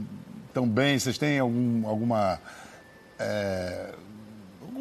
estão 0.47 0.69
bem? 0.69 0.99
Vocês 0.99 1.19
têm 1.19 1.41
algum, 1.41 1.89
alguma... 1.89 2.39
É 3.19 3.91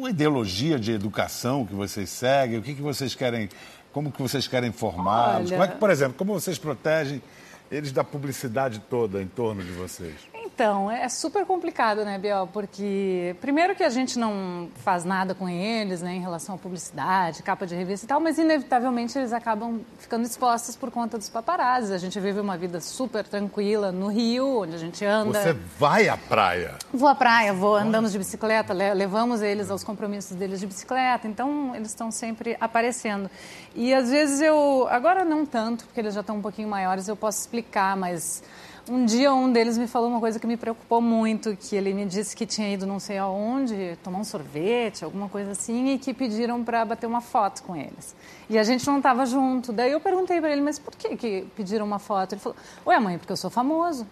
alguma 0.00 0.10
ideologia 0.10 0.78
de 0.78 0.92
educação 0.92 1.66
que 1.66 1.74
vocês 1.74 2.08
seguem? 2.08 2.58
O 2.58 2.62
que, 2.62 2.74
que 2.74 2.80
vocês 2.80 3.14
querem, 3.14 3.50
como 3.92 4.10
que 4.10 4.22
vocês 4.22 4.48
querem 4.48 4.72
formá-los? 4.72 5.50
Como 5.50 5.62
é 5.62 5.68
que, 5.68 5.76
por 5.76 5.90
exemplo, 5.90 6.14
como 6.16 6.32
vocês 6.32 6.58
protegem 6.58 7.22
eles 7.70 7.92
da 7.92 8.02
publicidade 8.02 8.80
toda 8.88 9.20
em 9.20 9.26
torno 9.26 9.62
de 9.62 9.72
vocês? 9.72 10.14
Então, 10.60 10.90
é 10.90 11.08
super 11.08 11.46
complicado, 11.46 12.04
né, 12.04 12.18
Biel? 12.18 12.46
Porque, 12.52 13.34
primeiro, 13.40 13.74
que 13.74 13.82
a 13.82 13.88
gente 13.88 14.18
não 14.18 14.68
faz 14.84 15.06
nada 15.06 15.34
com 15.34 15.48
eles, 15.48 16.02
né, 16.02 16.12
em 16.12 16.20
relação 16.20 16.54
à 16.54 16.58
publicidade, 16.58 17.42
capa 17.42 17.66
de 17.66 17.74
revista 17.74 18.04
e 18.04 18.08
tal, 18.10 18.20
mas, 18.20 18.36
inevitavelmente, 18.36 19.16
eles 19.16 19.32
acabam 19.32 19.80
ficando 19.98 20.26
expostos 20.26 20.76
por 20.76 20.90
conta 20.90 21.16
dos 21.16 21.30
paparazzi. 21.30 21.94
A 21.94 21.98
gente 21.98 22.20
vive 22.20 22.40
uma 22.40 22.58
vida 22.58 22.78
super 22.78 23.26
tranquila 23.26 23.90
no 23.90 24.08
Rio, 24.08 24.60
onde 24.60 24.74
a 24.74 24.78
gente 24.78 25.02
anda. 25.02 25.40
Você 25.40 25.54
vai 25.78 26.10
à 26.10 26.18
praia? 26.18 26.74
Vou 26.92 27.08
à 27.08 27.14
praia, 27.14 27.54
vou, 27.54 27.74
andamos 27.74 28.12
de 28.12 28.18
bicicleta, 28.18 28.74
levamos 28.74 29.40
eles 29.40 29.70
aos 29.70 29.82
compromissos 29.82 30.36
deles 30.36 30.60
de 30.60 30.66
bicicleta, 30.66 31.26
então 31.26 31.74
eles 31.74 31.88
estão 31.88 32.10
sempre 32.10 32.54
aparecendo. 32.60 33.30
E, 33.74 33.94
às 33.94 34.10
vezes, 34.10 34.42
eu. 34.42 34.86
Agora 34.90 35.24
não 35.24 35.46
tanto, 35.46 35.86
porque 35.86 36.00
eles 36.00 36.12
já 36.12 36.20
estão 36.20 36.36
um 36.36 36.42
pouquinho 36.42 36.68
maiores, 36.68 37.08
eu 37.08 37.16
posso 37.16 37.40
explicar, 37.40 37.96
mas 37.96 38.42
um 38.88 39.04
dia 39.04 39.32
um 39.32 39.52
deles 39.52 39.76
me 39.76 39.86
falou 39.86 40.08
uma 40.08 40.20
coisa 40.20 40.38
que 40.38 40.46
me 40.46 40.56
preocupou 40.56 41.00
muito, 41.00 41.56
que 41.56 41.76
ele 41.76 41.92
me 41.92 42.04
disse 42.06 42.34
que 42.34 42.46
tinha 42.46 42.72
ido 42.72 42.86
não 42.86 42.98
sei 42.98 43.18
aonde, 43.18 43.98
tomar 44.02 44.18
um 44.18 44.24
sorvete, 44.24 45.04
alguma 45.04 45.28
coisa 45.28 45.52
assim, 45.52 45.90
e 45.94 45.98
que 45.98 46.14
pediram 46.14 46.64
para 46.64 46.84
bater 46.84 47.06
uma 47.06 47.20
foto 47.20 47.62
com 47.62 47.76
eles. 47.76 48.14
E 48.48 48.58
a 48.58 48.62
gente 48.62 48.86
não 48.86 48.98
estava 48.98 49.26
junto. 49.26 49.72
Daí 49.72 49.92
eu 49.92 50.00
perguntei 50.00 50.40
para 50.40 50.50
ele, 50.50 50.60
mas 50.60 50.78
por 50.78 50.94
que, 50.94 51.16
que 51.16 51.46
pediram 51.56 51.84
uma 51.84 51.98
foto? 51.98 52.34
Ele 52.34 52.40
falou, 52.40 52.56
ué 52.86 52.98
mãe, 52.98 53.18
porque 53.18 53.32
eu 53.32 53.36
sou 53.36 53.50
famoso. 53.50 54.06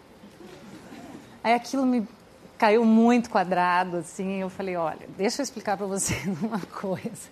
Aí 1.43 1.55
aquilo 1.55 1.87
me 1.87 2.07
caiu 2.59 2.85
muito 2.85 3.31
quadrado, 3.31 3.99
assim. 3.99 4.41
Eu 4.41 4.51
falei, 4.51 4.77
olha, 4.77 5.09
deixa 5.17 5.41
eu 5.41 5.45
explicar 5.45 5.77
para 5.77 5.87
você 5.87 6.15
uma 6.43 6.59
coisa. 6.61 7.29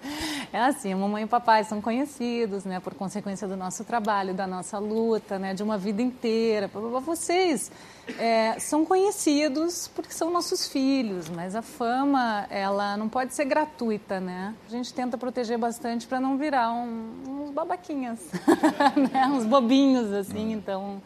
É 0.52 0.60
assim, 0.60 0.92
a 0.92 0.96
mamãe 0.96 1.22
e 1.22 1.24
o 1.24 1.28
papai 1.28 1.64
são 1.64 1.82
conhecidos, 1.82 2.64
né, 2.64 2.78
por 2.78 2.94
consequência 2.94 3.48
do 3.48 3.56
nosso 3.56 3.84
trabalho, 3.84 4.32
da 4.32 4.46
nossa 4.46 4.78
luta, 4.78 5.38
né, 5.38 5.52
de 5.52 5.62
uma 5.62 5.76
vida 5.76 6.00
inteira. 6.00 6.68
Vocês 7.04 7.72
é, 8.18 8.58
são 8.60 8.84
conhecidos 8.86 9.88
porque 9.88 10.12
são 10.12 10.30
nossos 10.30 10.68
filhos, 10.68 11.28
mas 11.28 11.56
a 11.56 11.62
fama, 11.62 12.46
ela 12.48 12.96
não 12.96 13.08
pode 13.08 13.34
ser 13.34 13.44
gratuita, 13.46 14.20
né? 14.20 14.54
A 14.68 14.70
gente 14.70 14.94
tenta 14.94 15.18
proteger 15.18 15.58
bastante 15.58 16.06
para 16.06 16.20
não 16.20 16.38
virar 16.38 16.72
um, 16.72 17.12
uns 17.26 17.50
babaquinhas, 17.50 18.20
né? 19.12 19.26
uns 19.26 19.44
bobinhos, 19.44 20.12
assim, 20.12 20.52
então 20.52 21.02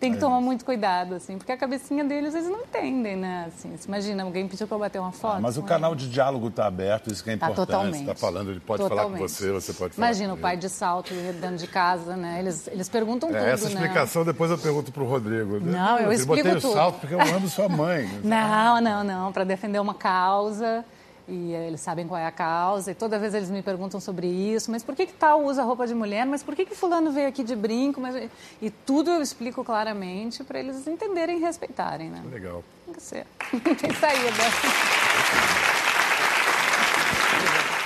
tem 0.00 0.12
que 0.12 0.16
é. 0.16 0.20
tomar 0.20 0.40
muito 0.40 0.64
cuidado, 0.64 1.14
assim, 1.14 1.36
porque 1.36 1.52
a 1.52 1.56
cabecinha 1.56 2.02
deles 2.02 2.34
eles 2.34 2.48
não 2.48 2.60
entendem, 2.60 3.16
né? 3.16 3.44
Assim, 3.48 3.76
você 3.76 3.86
imagina, 3.86 4.22
alguém 4.22 4.48
pediu 4.48 4.66
para 4.66 4.78
bater 4.78 4.98
uma 4.98 5.12
foto. 5.12 5.36
Ah, 5.36 5.40
mas 5.40 5.58
o 5.58 5.62
canal 5.62 5.94
de 5.94 6.08
diálogo 6.08 6.48
está 6.48 6.66
aberto, 6.66 7.12
isso 7.12 7.22
que 7.22 7.30
é 7.30 7.36
tá 7.36 7.50
importante. 7.50 7.66
Tá 7.66 7.72
totalmente. 7.76 8.00
Está 8.00 8.14
falando, 8.14 8.50
ele 8.50 8.60
pode 8.60 8.82
totalmente. 8.82 9.06
falar 9.06 9.18
com 9.18 9.28
você, 9.28 9.52
você 9.52 9.72
pode 9.74 9.94
falar. 9.94 10.08
Imagina 10.08 10.32
o 10.32 10.38
pai 10.38 10.56
de 10.56 10.70
salto 10.70 11.12
dentro 11.12 11.58
de 11.58 11.66
casa, 11.66 12.16
né? 12.16 12.38
Eles, 12.38 12.66
eles 12.68 12.88
perguntam 12.88 13.28
é, 13.28 13.32
tudo. 13.32 13.44
Essa 13.44 13.68
né? 13.68 13.74
explicação 13.74 14.24
né? 14.24 14.32
depois 14.32 14.50
eu 14.50 14.56
pergunto 14.56 14.90
para 14.90 15.02
o 15.02 15.06
Rodrigo. 15.06 15.60
Não, 15.60 15.98
eu, 15.98 16.06
eu 16.06 16.12
explico 16.12 16.44
botei 16.44 16.60
tudo. 16.60 16.70
o 16.70 16.74
salto 16.74 17.00
porque 17.00 17.14
eu 17.14 17.20
amo 17.20 17.46
sua 17.46 17.68
mãe. 17.68 18.08
não, 18.24 18.80
não, 18.80 19.04
não, 19.04 19.32
para 19.32 19.44
defender 19.44 19.78
uma 19.78 19.94
causa 19.94 20.82
e 21.30 21.52
eles 21.52 21.80
sabem 21.80 22.06
qual 22.06 22.20
é 22.20 22.26
a 22.26 22.32
causa, 22.32 22.90
e 22.90 22.94
toda 22.94 23.18
vez 23.18 23.32
eles 23.32 23.48
me 23.48 23.62
perguntam 23.62 24.00
sobre 24.00 24.26
isso, 24.26 24.70
mas 24.70 24.82
por 24.82 24.96
que, 24.96 25.06
que 25.06 25.12
tal 25.12 25.44
usa 25.44 25.62
roupa 25.62 25.86
de 25.86 25.94
mulher, 25.94 26.26
mas 26.26 26.42
por 26.42 26.56
que, 26.56 26.66
que 26.66 26.74
fulano 26.74 27.12
veio 27.12 27.28
aqui 27.28 27.44
de 27.44 27.54
brinco, 27.54 28.00
mas... 28.00 28.28
e 28.60 28.70
tudo 28.70 29.10
eu 29.10 29.22
explico 29.22 29.64
claramente 29.64 30.42
para 30.42 30.58
eles 30.58 30.86
entenderem 30.86 31.38
e 31.38 31.40
respeitarem, 31.40 32.10
né? 32.10 32.22
Legal. 32.30 32.64
Tem 32.84 32.94
que 32.94 33.02
ser. 33.02 33.26
Tem 33.80 33.94
saída. 33.94 35.79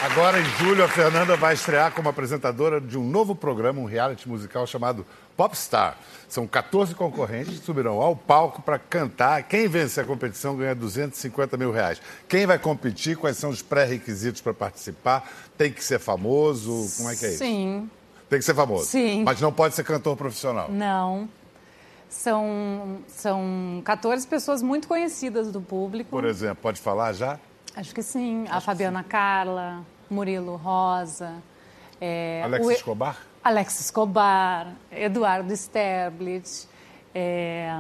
Agora, 0.04 0.38
em 0.38 0.44
julho, 0.58 0.84
a 0.84 0.88
Fernanda 0.88 1.34
vai 1.34 1.54
estrear 1.54 1.90
como 1.90 2.10
apresentadora 2.10 2.78
de 2.78 2.98
um 2.98 3.02
novo 3.02 3.34
programa, 3.34 3.80
um 3.80 3.86
reality 3.86 4.28
musical 4.28 4.66
chamado 4.66 5.06
Popstar. 5.34 5.96
São 6.28 6.46
14 6.46 6.94
concorrentes 6.94 7.58
que 7.58 7.64
subirão 7.64 8.00
ao 8.02 8.14
palco 8.14 8.60
para 8.60 8.78
cantar. 8.78 9.42
Quem 9.44 9.66
vencer 9.66 10.04
a 10.04 10.06
competição 10.06 10.56
ganha 10.56 10.74
250 10.74 11.56
mil 11.56 11.72
reais. 11.72 12.02
Quem 12.28 12.44
vai 12.44 12.58
competir? 12.58 13.16
Quais 13.16 13.38
são 13.38 13.48
os 13.48 13.62
pré-requisitos 13.62 14.42
para 14.42 14.52
participar? 14.52 15.26
Tem 15.56 15.72
que 15.72 15.82
ser 15.82 15.98
famoso? 15.98 16.86
Como 16.98 17.10
é 17.10 17.16
que 17.16 17.24
é 17.24 17.28
isso? 17.30 17.38
Sim. 17.38 17.90
Tem 18.28 18.38
que 18.38 18.44
ser 18.44 18.54
famoso? 18.54 18.84
Sim. 18.84 19.24
Mas 19.24 19.40
não 19.40 19.52
pode 19.52 19.74
ser 19.74 19.84
cantor 19.84 20.16
profissional? 20.16 20.70
Não. 20.70 21.28
São, 22.10 22.98
são 23.08 23.82
14 23.84 24.26
pessoas 24.26 24.62
muito 24.62 24.86
conhecidas 24.86 25.50
do 25.50 25.62
público. 25.62 26.10
Por 26.10 26.24
exemplo, 26.26 26.58
pode 26.62 26.80
falar 26.80 27.14
já? 27.14 27.38
Acho 27.76 27.94
que 27.94 28.02
sim. 28.02 28.44
Acho 28.44 28.56
a 28.56 28.60
Fabiana 28.60 29.02
sim. 29.02 29.08
Carla, 29.08 29.84
Murilo 30.10 30.56
Rosa. 30.56 31.42
É, 32.00 32.42
Alex 32.44 32.66
o... 32.66 32.70
Escobar? 32.70 33.16
Alex 33.42 33.80
Escobar, 33.80 34.74
Eduardo 34.90 35.54
Sterblit, 35.54 36.66
é, 37.14 37.70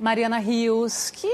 Mariana 0.00 0.38
Rios, 0.38 1.10
que 1.10 1.30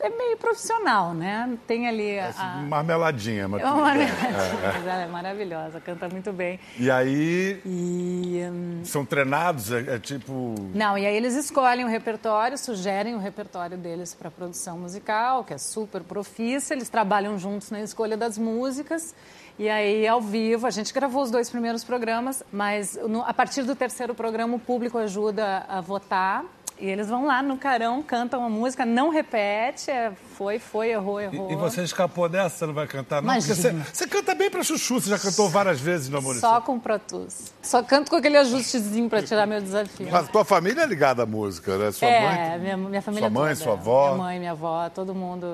é 0.00 0.08
meio 0.08 0.36
profissional, 0.38 1.12
né? 1.12 1.56
Tem 1.66 1.86
ali 1.86 2.18
a... 2.18 2.30
a... 2.36 2.56
Marmeladinha, 2.62 3.46
mas... 3.46 3.62
É 3.62 3.66
uma 3.66 3.82
marmeladinha, 3.82 4.28
é, 4.28 4.72
mas 4.72 4.86
ela 4.86 5.02
é 5.02 5.06
maravilhosa, 5.06 5.80
canta 5.80 6.08
muito 6.08 6.32
bem. 6.32 6.58
E 6.78 6.90
aí... 6.90 7.60
E, 7.64 8.42
hum... 8.50 8.80
São 8.84 9.04
treinados, 9.04 9.70
é, 9.70 9.96
é, 9.96 9.98
tipo... 9.98 10.54
Não, 10.74 10.96
e 10.96 11.06
aí 11.06 11.14
eles 11.14 11.34
escolhem 11.34 11.84
o 11.84 11.88
repertório, 11.88 12.56
sugerem 12.56 13.14
o 13.14 13.18
repertório 13.18 13.76
deles 13.76 14.14
para 14.14 14.30
produção 14.30 14.78
musical, 14.78 15.44
que 15.44 15.52
é 15.52 15.58
super 15.58 16.02
profícia, 16.02 16.74
eles 16.74 16.88
trabalham 16.88 17.38
juntos 17.38 17.70
na 17.70 17.80
escolha 17.82 18.16
das 18.16 18.38
músicas... 18.38 19.14
E 19.56 19.68
aí, 19.68 20.04
ao 20.04 20.20
vivo, 20.20 20.66
a 20.66 20.70
gente 20.70 20.92
gravou 20.92 21.22
os 21.22 21.30
dois 21.30 21.48
primeiros 21.48 21.84
programas, 21.84 22.42
mas 22.52 22.98
no, 23.06 23.22
a 23.22 23.32
partir 23.32 23.62
do 23.62 23.76
terceiro 23.76 24.12
programa 24.12 24.56
o 24.56 24.58
público 24.58 24.98
ajuda 24.98 25.64
a 25.68 25.80
votar. 25.80 26.44
E 26.78 26.86
eles 26.86 27.08
vão 27.08 27.26
lá 27.26 27.40
no 27.40 27.56
carão, 27.56 28.02
cantam 28.02 28.44
a 28.44 28.48
música, 28.48 28.84
não 28.84 29.08
repete, 29.08 29.90
é 29.90 30.12
foi, 30.36 30.58
foi, 30.58 30.90
errou, 30.90 31.20
errou. 31.20 31.48
E, 31.48 31.52
e 31.52 31.56
você 31.56 31.82
escapou 31.82 32.28
dessa? 32.28 32.56
Você 32.58 32.66
não 32.66 32.74
vai 32.74 32.86
cantar, 32.88 33.22
não? 33.22 33.32
Porque 33.32 33.54
você, 33.54 33.72
você, 33.72 34.06
canta 34.08 34.34
bem 34.34 34.50
pra 34.50 34.62
Chuchu, 34.64 35.00
você 35.00 35.10
já 35.10 35.18
cantou 35.18 35.48
várias 35.48 35.80
vezes 35.80 36.08
no 36.08 36.18
Amor 36.18 36.34
Só 36.34 36.60
com 36.60 36.78
Pro 36.78 36.98
Tools. 36.98 37.52
Só 37.62 37.82
canto 37.82 38.10
com 38.10 38.16
aquele 38.16 38.36
ajustezinho 38.38 39.08
pra 39.08 39.22
tirar 39.22 39.46
meu 39.46 39.60
desafio. 39.60 40.08
Mas 40.10 40.28
tua 40.28 40.44
família 40.44 40.82
é 40.82 40.86
ligada 40.86 41.22
à 41.22 41.26
música, 41.26 41.78
né? 41.78 41.92
Sua 41.92 42.08
é, 42.08 42.20
mãe? 42.20 42.58
Minha, 42.58 42.76
minha 42.76 43.02
família 43.02 43.28
Sua 43.28 43.40
mãe, 43.40 43.52
toda. 43.54 43.64
sua 43.64 43.72
avó? 43.74 44.06
Minha 44.06 44.24
mãe, 44.24 44.38
minha 44.40 44.52
avó, 44.52 44.90
todo 44.90 45.14
mundo 45.14 45.46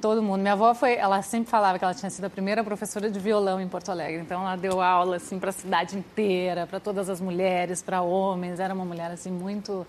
Todo 0.00 0.22
mundo. 0.22 0.40
Minha 0.40 0.52
avó 0.52 0.74
foi, 0.74 0.94
ela 0.94 1.22
sempre 1.22 1.50
falava 1.50 1.78
que 1.78 1.84
ela 1.84 1.94
tinha 1.94 2.08
sido 2.08 2.24
a 2.24 2.30
primeira 2.30 2.62
professora 2.62 3.10
de 3.10 3.18
violão 3.18 3.60
em 3.60 3.66
Porto 3.66 3.90
Alegre. 3.90 4.20
Então 4.20 4.42
ela 4.42 4.54
deu 4.54 4.80
aula 4.80 5.16
assim 5.16 5.38
para 5.38 5.50
a 5.50 5.52
cidade 5.52 5.98
inteira, 5.98 6.66
para 6.66 6.78
todas 6.78 7.08
as 7.08 7.20
mulheres, 7.20 7.82
para 7.82 8.00
homens. 8.00 8.60
Era 8.60 8.72
uma 8.72 8.84
mulher 8.84 9.10
assim 9.10 9.30
muito 9.30 9.84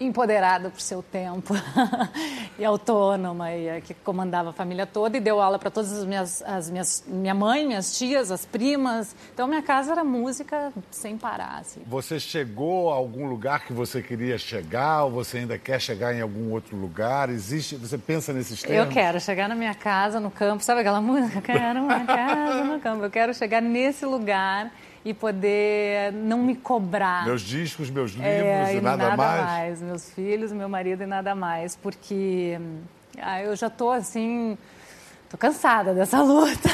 empoderada 0.00 0.70
por 0.70 0.80
seu 0.80 1.02
tempo 1.02 1.54
e 2.58 2.64
autônoma 2.64 3.52
e 3.54 3.82
que 3.82 3.92
comandava 3.92 4.50
a 4.50 4.52
família 4.52 4.86
toda 4.86 5.18
e 5.18 5.20
deu 5.20 5.40
aula 5.40 5.58
para 5.58 5.70
todas 5.70 5.92
as 5.92 6.06
minhas, 6.06 6.42
as 6.42 6.70
minhas 6.70 7.04
minha 7.06 7.34
mãe, 7.34 7.66
minhas 7.66 7.96
tias, 7.98 8.30
as 8.30 8.46
primas. 8.46 9.14
Então 9.34 9.46
minha 9.46 9.62
casa 9.62 9.92
era 9.92 10.02
música 10.02 10.72
sem 10.90 11.18
parar. 11.18 11.58
Assim. 11.60 11.82
Você 11.86 12.18
chegou 12.18 12.90
a 12.90 12.94
algum 12.94 13.28
lugar 13.28 13.64
que 13.66 13.72
você 13.72 14.00
queria 14.00 14.38
chegar 14.38 15.04
ou 15.04 15.10
você 15.10 15.38
ainda 15.38 15.58
quer 15.58 15.78
chegar 15.80 16.14
em 16.14 16.22
algum 16.22 16.50
outro 16.50 16.76
lugar? 16.76 17.28
Existe? 17.28 17.76
Você 17.76 17.98
pensa 17.98 18.32
nesses 18.32 18.62
termos? 18.62 18.86
Eu 18.86 18.90
quero 18.90 19.20
chegar 19.20 19.48
na 19.48 19.54
minha 19.54 19.74
casa 19.74 20.18
no 20.18 20.30
campo, 20.30 20.64
sabe 20.64 20.80
aquela 20.80 21.00
música? 21.00 21.42
Quero 21.42 21.80
uma 21.82 22.04
casa 22.06 22.64
no 22.64 22.80
campo. 22.80 23.04
Eu 23.04 23.10
quero 23.10 23.34
chegar 23.34 23.60
nesse 23.60 24.06
lugar 24.06 24.72
e 25.04 25.14
poder 25.14 26.12
não 26.12 26.38
me 26.38 26.54
cobrar. 26.54 27.24
Meus 27.24 27.42
discos, 27.42 27.88
meus 27.90 28.12
livros 28.12 28.28
é, 28.28 28.76
e, 28.76 28.80
nada, 28.80 29.04
nada 29.04 29.16
mais. 29.16 29.44
mais. 29.44 29.82
Meus 29.82 30.10
filhos, 30.10 30.52
meu 30.52 30.68
marido 30.68 31.02
e 31.02 31.06
nada 31.06 31.34
mais. 31.34 31.74
Porque 31.74 32.58
ah, 33.18 33.42
eu 33.42 33.56
já 33.56 33.68
estou 33.68 33.90
assim. 33.90 34.58
Tô 35.28 35.38
cansada 35.38 35.94
dessa 35.94 36.20
luta. 36.22 36.68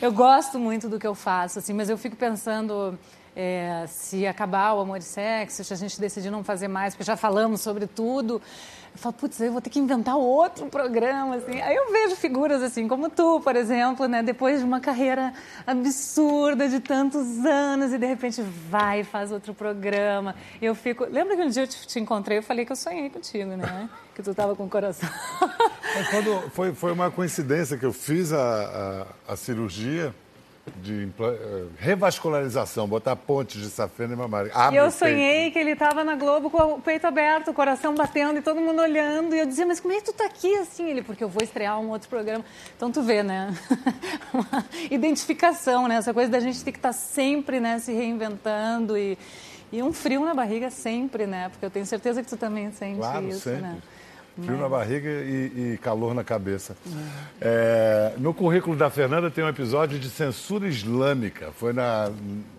eu 0.00 0.12
gosto 0.12 0.58
muito 0.58 0.88
do 0.88 0.98
que 0.98 1.06
eu 1.06 1.14
faço, 1.14 1.58
assim, 1.58 1.72
mas 1.72 1.90
eu 1.90 1.98
fico 1.98 2.16
pensando 2.16 2.98
É, 3.38 3.84
se 3.86 4.26
acabar 4.26 4.72
o 4.72 4.80
amor 4.80 4.96
e 4.98 5.02
sexo, 5.02 5.62
se 5.62 5.70
a 5.70 5.76
gente 5.76 6.00
decidir 6.00 6.30
não 6.30 6.42
fazer 6.42 6.68
mais, 6.68 6.94
porque 6.94 7.04
já 7.04 7.18
falamos 7.18 7.60
sobre 7.60 7.86
tudo, 7.86 8.40
eu 8.96 8.98
falo, 8.98 9.12
putz, 9.12 9.38
eu 9.40 9.52
vou 9.52 9.60
ter 9.60 9.68
que 9.68 9.78
inventar 9.78 10.16
outro 10.16 10.66
programa, 10.66 11.36
assim. 11.36 11.60
Aí 11.60 11.76
eu 11.76 11.92
vejo 11.92 12.16
figuras 12.16 12.62
assim, 12.62 12.88
como 12.88 13.10
tu, 13.10 13.40
por 13.42 13.54
exemplo, 13.54 14.08
né? 14.08 14.22
Depois 14.22 14.60
de 14.60 14.64
uma 14.64 14.80
carreira 14.80 15.34
absurda 15.66 16.66
de 16.66 16.80
tantos 16.80 17.44
anos 17.44 17.92
e 17.92 17.98
de 17.98 18.06
repente 18.06 18.42
vai 18.70 19.04
faz 19.04 19.30
outro 19.30 19.52
programa. 19.52 20.34
Eu 20.62 20.74
fico... 20.74 21.04
Lembra 21.04 21.36
que 21.36 21.42
um 21.42 21.48
dia 21.50 21.64
eu 21.64 21.66
te, 21.66 21.86
te 21.86 22.00
encontrei, 22.00 22.38
eu 22.38 22.42
falei 22.42 22.64
que 22.64 22.72
eu 22.72 22.76
sonhei 22.76 23.10
contigo, 23.10 23.50
né? 23.50 23.90
que 24.16 24.22
tu 24.22 24.30
estava 24.30 24.56
com 24.56 24.64
o 24.64 24.68
coração. 24.68 25.08
Quando 26.10 26.50
foi, 26.50 26.72
foi 26.72 26.92
uma 26.92 27.10
coincidência 27.10 27.76
que 27.76 27.84
eu 27.84 27.92
fiz 27.92 28.32
a, 28.32 29.06
a, 29.28 29.32
a 29.34 29.36
cirurgia 29.36 30.14
de 30.76 31.08
eh, 31.20 31.66
revascularização, 31.78 32.88
botar 32.88 33.14
pontes 33.14 33.60
de 33.60 33.68
safena 33.68 34.14
e 34.14 34.16
mamária. 34.16 34.52
e 34.72 34.76
eu 34.76 34.90
sonhei 34.90 35.50
que 35.50 35.58
ele 35.58 35.72
estava 35.72 36.02
na 36.02 36.16
Globo 36.16 36.50
com 36.50 36.74
o 36.74 36.80
peito 36.80 37.06
aberto, 37.06 37.50
o 37.50 37.54
coração 37.54 37.94
batendo 37.94 38.38
e 38.38 38.42
todo 38.42 38.60
mundo 38.60 38.82
olhando. 38.82 39.34
E 39.34 39.38
eu 39.38 39.46
dizia, 39.46 39.66
mas 39.66 39.80
como 39.80 39.94
é 39.94 39.98
que 39.98 40.04
tu 40.04 40.12
tá 40.12 40.26
aqui 40.26 40.54
assim? 40.56 40.88
Ele, 40.90 41.02
porque 41.02 41.22
eu 41.22 41.28
vou 41.28 41.42
estrear 41.42 41.78
um 41.78 41.90
outro 41.90 42.08
programa. 42.08 42.44
Então 42.76 42.90
tu 42.90 43.02
vê, 43.02 43.22
né? 43.22 43.54
Uma 44.34 44.64
identificação, 44.90 45.86
né? 45.86 45.96
Essa 45.96 46.12
coisa 46.12 46.30
da 46.30 46.40
gente 46.40 46.62
ter 46.64 46.72
que 46.72 46.78
estar 46.78 46.88
tá 46.88 46.92
sempre 46.92 47.60
né, 47.60 47.78
se 47.78 47.92
reinventando 47.92 48.98
e, 48.98 49.16
e 49.72 49.82
um 49.82 49.92
frio 49.92 50.24
na 50.24 50.34
barriga 50.34 50.70
sempre, 50.70 51.26
né? 51.26 51.48
Porque 51.48 51.64
eu 51.64 51.70
tenho 51.70 51.86
certeza 51.86 52.22
que 52.22 52.28
tu 52.28 52.36
também 52.36 52.72
sente 52.72 52.98
claro, 52.98 53.28
isso, 53.28 53.40
sempre. 53.40 53.62
né? 53.62 53.78
Frio 54.44 54.58
na 54.58 54.68
barriga 54.68 55.08
e, 55.08 55.72
e, 55.74 55.78
calor 55.78 56.14
na 56.14 56.22
cabeça. 56.22 56.76
É, 57.40 58.12
no 58.18 58.34
currículo 58.34 58.76
da 58.76 58.90
Fernanda 58.90 59.30
tem 59.30 59.42
um 59.42 59.48
episódio 59.48 59.98
de 59.98 60.10
censura 60.10 60.68
islâmica. 60.68 61.52
Foi 61.56 61.72
na 61.72 62.10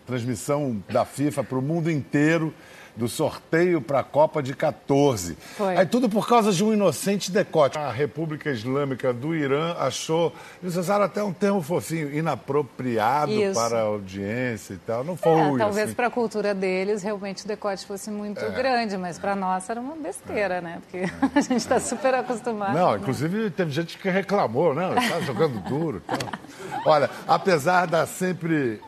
transmissão 0.05 0.81
da 0.89 1.05
FIFA 1.05 1.43
para 1.43 1.57
o 1.57 1.62
mundo 1.62 1.91
inteiro 1.91 2.53
do 2.98 3.08
sorteio 3.08 3.80
para 3.80 4.00
a 4.00 4.04
Copa 4.04 4.42
de 4.42 4.54
14. 4.54 5.38
Foi. 5.56 5.77
Aí 5.77 5.86
tudo 5.86 6.10
por 6.10 6.27
causa 6.27 6.51
de 6.51 6.63
um 6.63 6.74
inocente 6.74 7.32
decote. 7.32 7.77
A 7.77 7.92
República 7.92 8.50
Islâmica 8.50 9.13
do 9.13 9.36
Irã 9.36 9.75
achou, 9.80 10.34
eles 10.62 10.75
usaram 10.75 11.06
até 11.06 11.24
um 11.24 11.32
termo 11.32 11.62
fofinho, 11.62 12.13
inapropriado 12.13 13.32
Isso. 13.32 13.54
para 13.54 13.80
a 13.80 13.84
audiência 13.84 14.74
e 14.74 14.77
tal. 14.77 15.04
Não 15.04 15.16
foi 15.16 15.32
é, 15.32 15.58
Talvez 15.58 15.86
assim. 15.86 15.96
para 15.96 16.08
a 16.08 16.12
cultura 16.12 16.56
deles 16.56 17.04
realmente 17.04 17.46
o 17.46 17.48
decote 17.48 17.86
fosse 17.86 18.10
muito 18.10 18.44
é. 18.44 18.50
grande, 18.50 18.98
mas 18.98 19.20
para 19.20 19.36
nós 19.36 19.70
era 19.70 19.80
uma 19.80 19.96
besteira, 19.96 20.56
é. 20.56 20.62
né? 20.62 20.82
Porque 20.82 21.06
a 21.38 21.42
gente 21.42 21.58
está 21.58 21.80
super 21.80 22.16
acostumado. 22.16 22.74
Não, 22.74 22.94
né? 22.94 22.98
inclusive 22.98 23.51
teve 23.51 23.72
gente 23.72 23.98
que 23.98 24.10
reclamou, 24.10 24.74
né? 24.74 24.96
Está 24.98 25.22
jogando 25.22 25.60
duro. 25.70 26.01
Então. 26.04 26.30
Olha, 26.86 27.10
apesar 27.28 27.86
da 27.86 28.08
sempre 28.08 28.82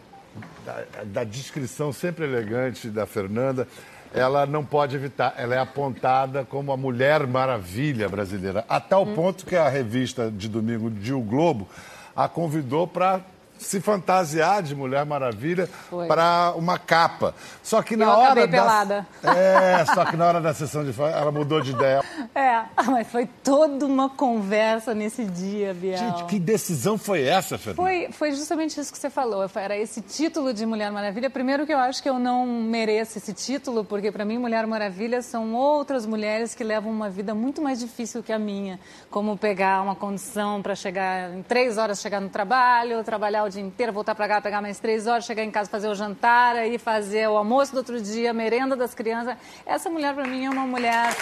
da, 0.65 1.03
da, 1.03 1.23
descrição 1.23 1.91
sempre 1.91 2.25
elegante 2.25 2.89
da 2.89 3.05
Fernanda, 3.05 3.67
ela 4.13 4.45
não 4.45 4.65
pode 4.65 4.95
evitar, 4.95 5.33
ela 5.37 5.55
é 5.55 5.59
apontada 5.59 6.43
como 6.43 6.71
a 6.71 6.77
Mulher 6.77 7.27
Maravilha 7.27 8.09
brasileira. 8.09 8.65
A 8.67 8.79
tal 8.79 9.03
hum. 9.03 9.13
ponto 9.13 9.45
que 9.45 9.55
a 9.55 9.69
revista 9.69 10.31
de 10.31 10.47
domingo 10.47 10.89
de 10.89 11.13
O 11.13 11.21
Globo 11.21 11.67
a 12.15 12.27
convidou 12.27 12.87
para 12.87 13.21
se 13.59 13.79
fantasiar 13.79 14.63
de 14.63 14.75
Mulher 14.75 15.05
Maravilha 15.05 15.69
para 16.07 16.53
uma 16.55 16.79
capa. 16.79 17.35
Só 17.61 17.81
que 17.81 17.95
na 17.95 18.05
Eu 18.05 18.11
hora 18.11 18.47
da 18.47 18.47
pelada. 18.47 19.07
É, 19.23 19.85
só 19.85 20.05
que 20.05 20.15
na 20.15 20.27
hora 20.27 20.41
da 20.41 20.53
sessão 20.53 20.83
de 20.83 20.93
foto 20.93 21.13
ela 21.13 21.31
mudou 21.31 21.61
de 21.61 21.71
ideia. 21.71 22.03
É, 22.33 22.63
mas 22.87 23.07
foi 23.07 23.27
toda 23.43 23.85
uma 23.85 24.09
conversa 24.09 24.93
nesse 24.93 25.25
dia, 25.25 25.73
Biel. 25.73 25.97
Gente, 25.97 26.23
que 26.25 26.39
decisão 26.39 26.97
foi 26.97 27.23
essa, 27.23 27.57
Fernanda? 27.57 27.81
Foi, 27.81 28.09
foi 28.11 28.31
justamente 28.31 28.79
isso 28.79 28.91
que 28.91 28.97
você 28.97 29.09
falou. 29.09 29.49
Era 29.55 29.77
esse 29.77 30.01
título 30.01 30.53
de 30.53 30.65
Mulher 30.65 30.91
Maravilha. 30.91 31.29
Primeiro 31.29 31.65
que 31.65 31.73
eu 31.73 31.77
acho 31.77 32.01
que 32.01 32.09
eu 32.09 32.17
não 32.17 32.45
mereço 32.47 33.17
esse 33.17 33.33
título, 33.33 33.83
porque 33.83 34.11
para 34.11 34.23
mim 34.23 34.37
Mulher 34.37 34.65
Maravilha 34.65 35.21
são 35.21 35.53
outras 35.53 36.05
mulheres 36.05 36.55
que 36.55 36.63
levam 36.63 36.91
uma 36.91 37.09
vida 37.09 37.35
muito 37.35 37.61
mais 37.61 37.79
difícil 37.79 38.23
que 38.23 38.31
a 38.31 38.39
minha, 38.39 38.79
como 39.09 39.37
pegar 39.37 39.81
uma 39.81 39.95
condição 39.95 40.61
para 40.61 40.75
chegar 40.75 41.33
em 41.33 41.43
três 41.43 41.77
horas 41.77 41.99
chegar 41.99 42.21
no 42.21 42.29
trabalho, 42.29 43.03
trabalhar 43.03 43.43
o 43.43 43.48
dia 43.49 43.61
inteiro, 43.61 43.91
voltar 43.91 44.15
para 44.15 44.27
cá, 44.27 44.41
pegar 44.41 44.61
mais 44.61 44.79
três 44.79 45.07
horas, 45.07 45.25
chegar 45.25 45.43
em 45.43 45.51
casa, 45.51 45.69
fazer 45.69 45.87
o 45.87 45.95
jantar, 45.95 46.55
aí 46.55 46.77
fazer 46.77 47.27
o 47.27 47.37
almoço 47.37 47.71
do 47.71 47.79
outro 47.79 47.99
dia, 48.01 48.33
merenda 48.33 48.75
das 48.75 48.93
crianças. 48.93 49.35
Essa 49.65 49.89
mulher, 49.89 50.13
para 50.13 50.25
mim, 50.25 50.45
é 50.45 50.49
uma 50.49 50.65
mulher. 50.65 51.07
Né? 51.07 51.15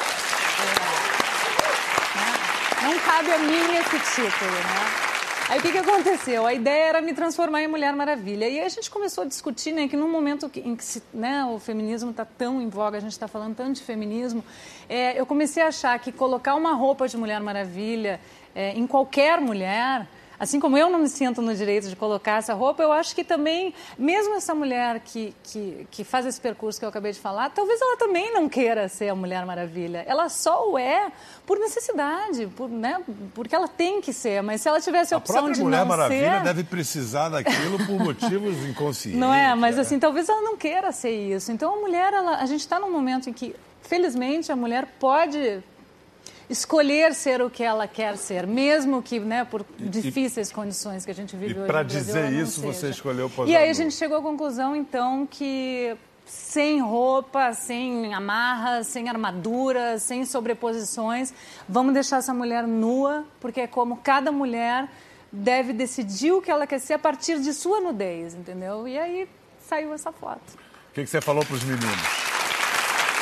Não 2.84 3.00
cabe 3.00 3.32
a 3.32 3.40
mim 3.40 3.78
esse 3.78 4.00
título, 4.16 4.52
né? 4.52 5.08
Aí 5.50 5.60
o 5.60 5.62
que, 5.62 5.72
que 5.72 5.78
aconteceu? 5.78 6.46
A 6.46 6.54
ideia 6.54 6.90
era 6.90 7.02
me 7.02 7.14
transformar 7.14 7.62
em 7.62 7.70
Mulher 7.70 7.96
Maravilha. 7.96 8.50
E 8.50 8.60
aí 8.60 8.66
a 8.66 8.68
gente 8.68 8.92
começou 8.92 9.24
a 9.24 9.28
discutir 9.28 9.72
né, 9.72 9.88
que 9.88 9.96
num 9.96 10.12
momento 10.12 10.52
em 10.58 10.76
que 10.76 10.84
se, 10.84 11.02
né, 11.14 11.46
o 11.46 11.58
feminismo 11.58 12.12
está 12.12 12.26
tão 12.26 12.62
em 12.62 12.68
voga, 12.68 12.98
a 12.98 13.00
gente 13.00 13.14
está 13.14 13.30
falando 13.30 13.56
tanto 13.56 13.76
de 13.76 13.84
feminismo, 13.84 14.44
é, 14.90 15.18
eu 15.18 15.26
comecei 15.26 15.64
a 15.64 15.68
achar 15.68 15.98
que 16.00 16.12
colocar 16.12 16.54
uma 16.56 16.74
roupa 16.74 17.08
de 17.08 17.16
Mulher 17.16 17.40
Maravilha 17.40 18.20
é, 18.54 18.74
em 18.74 18.86
qualquer 18.86 19.40
mulher 19.40 20.06
Assim 20.40 20.60
como 20.60 20.78
eu 20.78 20.90
não 20.90 21.00
me 21.00 21.10
sinto 21.10 21.42
no 21.42 21.56
direito 21.56 21.90
de 21.90 21.96
colocar 21.96 22.38
essa 22.38 22.54
roupa, 22.54 22.84
eu 22.84 22.92
acho 22.92 23.16
que 23.16 23.24
também, 23.24 23.74
mesmo 23.98 24.36
essa 24.36 24.54
mulher 24.54 25.00
que, 25.00 25.34
que, 25.44 25.88
que 25.90 26.04
faz 26.04 26.26
esse 26.28 26.40
percurso 26.40 26.78
que 26.78 26.86
eu 26.86 26.90
acabei 26.90 27.12
de 27.12 27.20
falar, 27.20 27.50
talvez 27.50 27.82
ela 27.82 27.98
também 27.98 28.32
não 28.34 28.48
queira 28.48 28.88
ser 28.88 29.10
a 29.10 29.16
Mulher 29.16 29.46
Maravilha. 29.46 30.04
Ela 30.08 30.30
só 30.30 30.72
o 30.72 30.78
é 30.78 31.12
por 31.46 31.58
necessidade, 31.58 32.46
por, 32.56 32.70
né, 32.70 33.02
porque 33.34 33.56
ela 33.56 33.68
tem 33.68 34.00
que 34.00 34.14
ser. 34.14 34.44
Mas 34.44 34.62
se 34.62 34.70
ela 34.70 34.80
tivesse 34.80 35.14
a, 35.14 35.18
a 35.18 35.20
opção 35.20 35.52
de 35.52 35.60
Mulher 35.60 35.80
não 35.80 35.88
Maravilha 35.88 36.38
ser... 36.38 36.44
deve 36.44 36.64
precisar 36.64 37.30
daquilo 37.30 37.84
por 37.86 38.00
motivos 38.00 38.64
inconscientes. 38.64 39.20
Não 39.20 39.34
é? 39.34 39.56
Mas 39.56 39.78
é. 39.78 39.82
assim, 39.82 39.98
talvez 39.98 40.30
ela 40.30 40.42
não 40.42 40.56
queira 40.56 40.92
ser 40.92 41.12
isso. 41.12 41.52
Então 41.52 41.74
a 41.74 41.78
mulher, 41.78 42.14
ela, 42.14 42.38
a 42.38 42.46
gente 42.46 42.62
está 42.62 42.80
num 42.80 42.92
momento 42.92 43.28
em 43.28 43.34
que, 43.34 43.56
felizmente, 43.82 44.52
a 44.52 44.56
mulher 44.56 44.88
pode 45.00 45.64
escolher 46.50 47.14
ser 47.14 47.42
o 47.42 47.50
que 47.50 47.64
ela 47.64 47.88
quer 47.88 48.18
ser, 48.18 48.48
mesmo 48.48 49.02
que 49.02 49.20
né, 49.20 49.46
por 49.46 49.66
difíceis 49.78 50.50
e, 50.50 50.54
condições 50.54 51.06
que 51.06 51.12
a 51.12 51.14
gente 51.14 51.36
vive 51.36 51.54
e 51.54 51.58
hoje. 51.58 51.68
Para 51.68 51.84
dizer 51.84 52.32
isso, 52.32 52.62
seja. 52.62 52.74
você 52.74 52.90
escolheu 52.90 53.32
o 53.36 53.46
E 53.46 53.56
aí 53.56 53.70
a 53.70 53.74
gente 53.74 53.94
chegou 53.94 54.18
à 54.18 54.22
conclusão, 54.22 54.76
então, 54.76 55.28
que 55.30 55.96
sem 56.26 56.82
roupa, 56.82 57.54
sem 57.54 58.14
amarras, 58.14 58.88
sem 58.88 59.10
armadura, 59.10 59.98
sem 60.00 60.26
sobreposições, 60.26 61.34
vamos 61.68 61.94
deixar 61.94 62.18
essa 62.18 62.34
mulher 62.34 62.68
nua, 62.68 63.26
porque 63.40 63.62
é 63.62 63.68
como 63.68 63.98
cada 63.98 64.32
mulher 64.32 64.90
deve 65.32 65.74
decidir 65.74 66.32
o 66.32 66.42
que 66.42 66.52
ela 66.52 66.66
quer 66.66 66.80
ser 66.80 66.94
a 66.94 67.00
partir 67.00 67.40
de 67.40 67.54
sua 67.54 67.80
nudez, 67.80 68.34
entendeu? 68.34 68.88
E 68.88 68.98
aí 68.98 69.30
saiu 69.68 69.94
essa 69.94 70.12
foto. 70.12 70.54
O 70.90 70.94
que, 70.94 71.04
que 71.04 71.10
você 71.10 71.22
falou 71.22 71.46
para 71.46 71.56
os 71.56 71.64
meninos? 71.64 72.08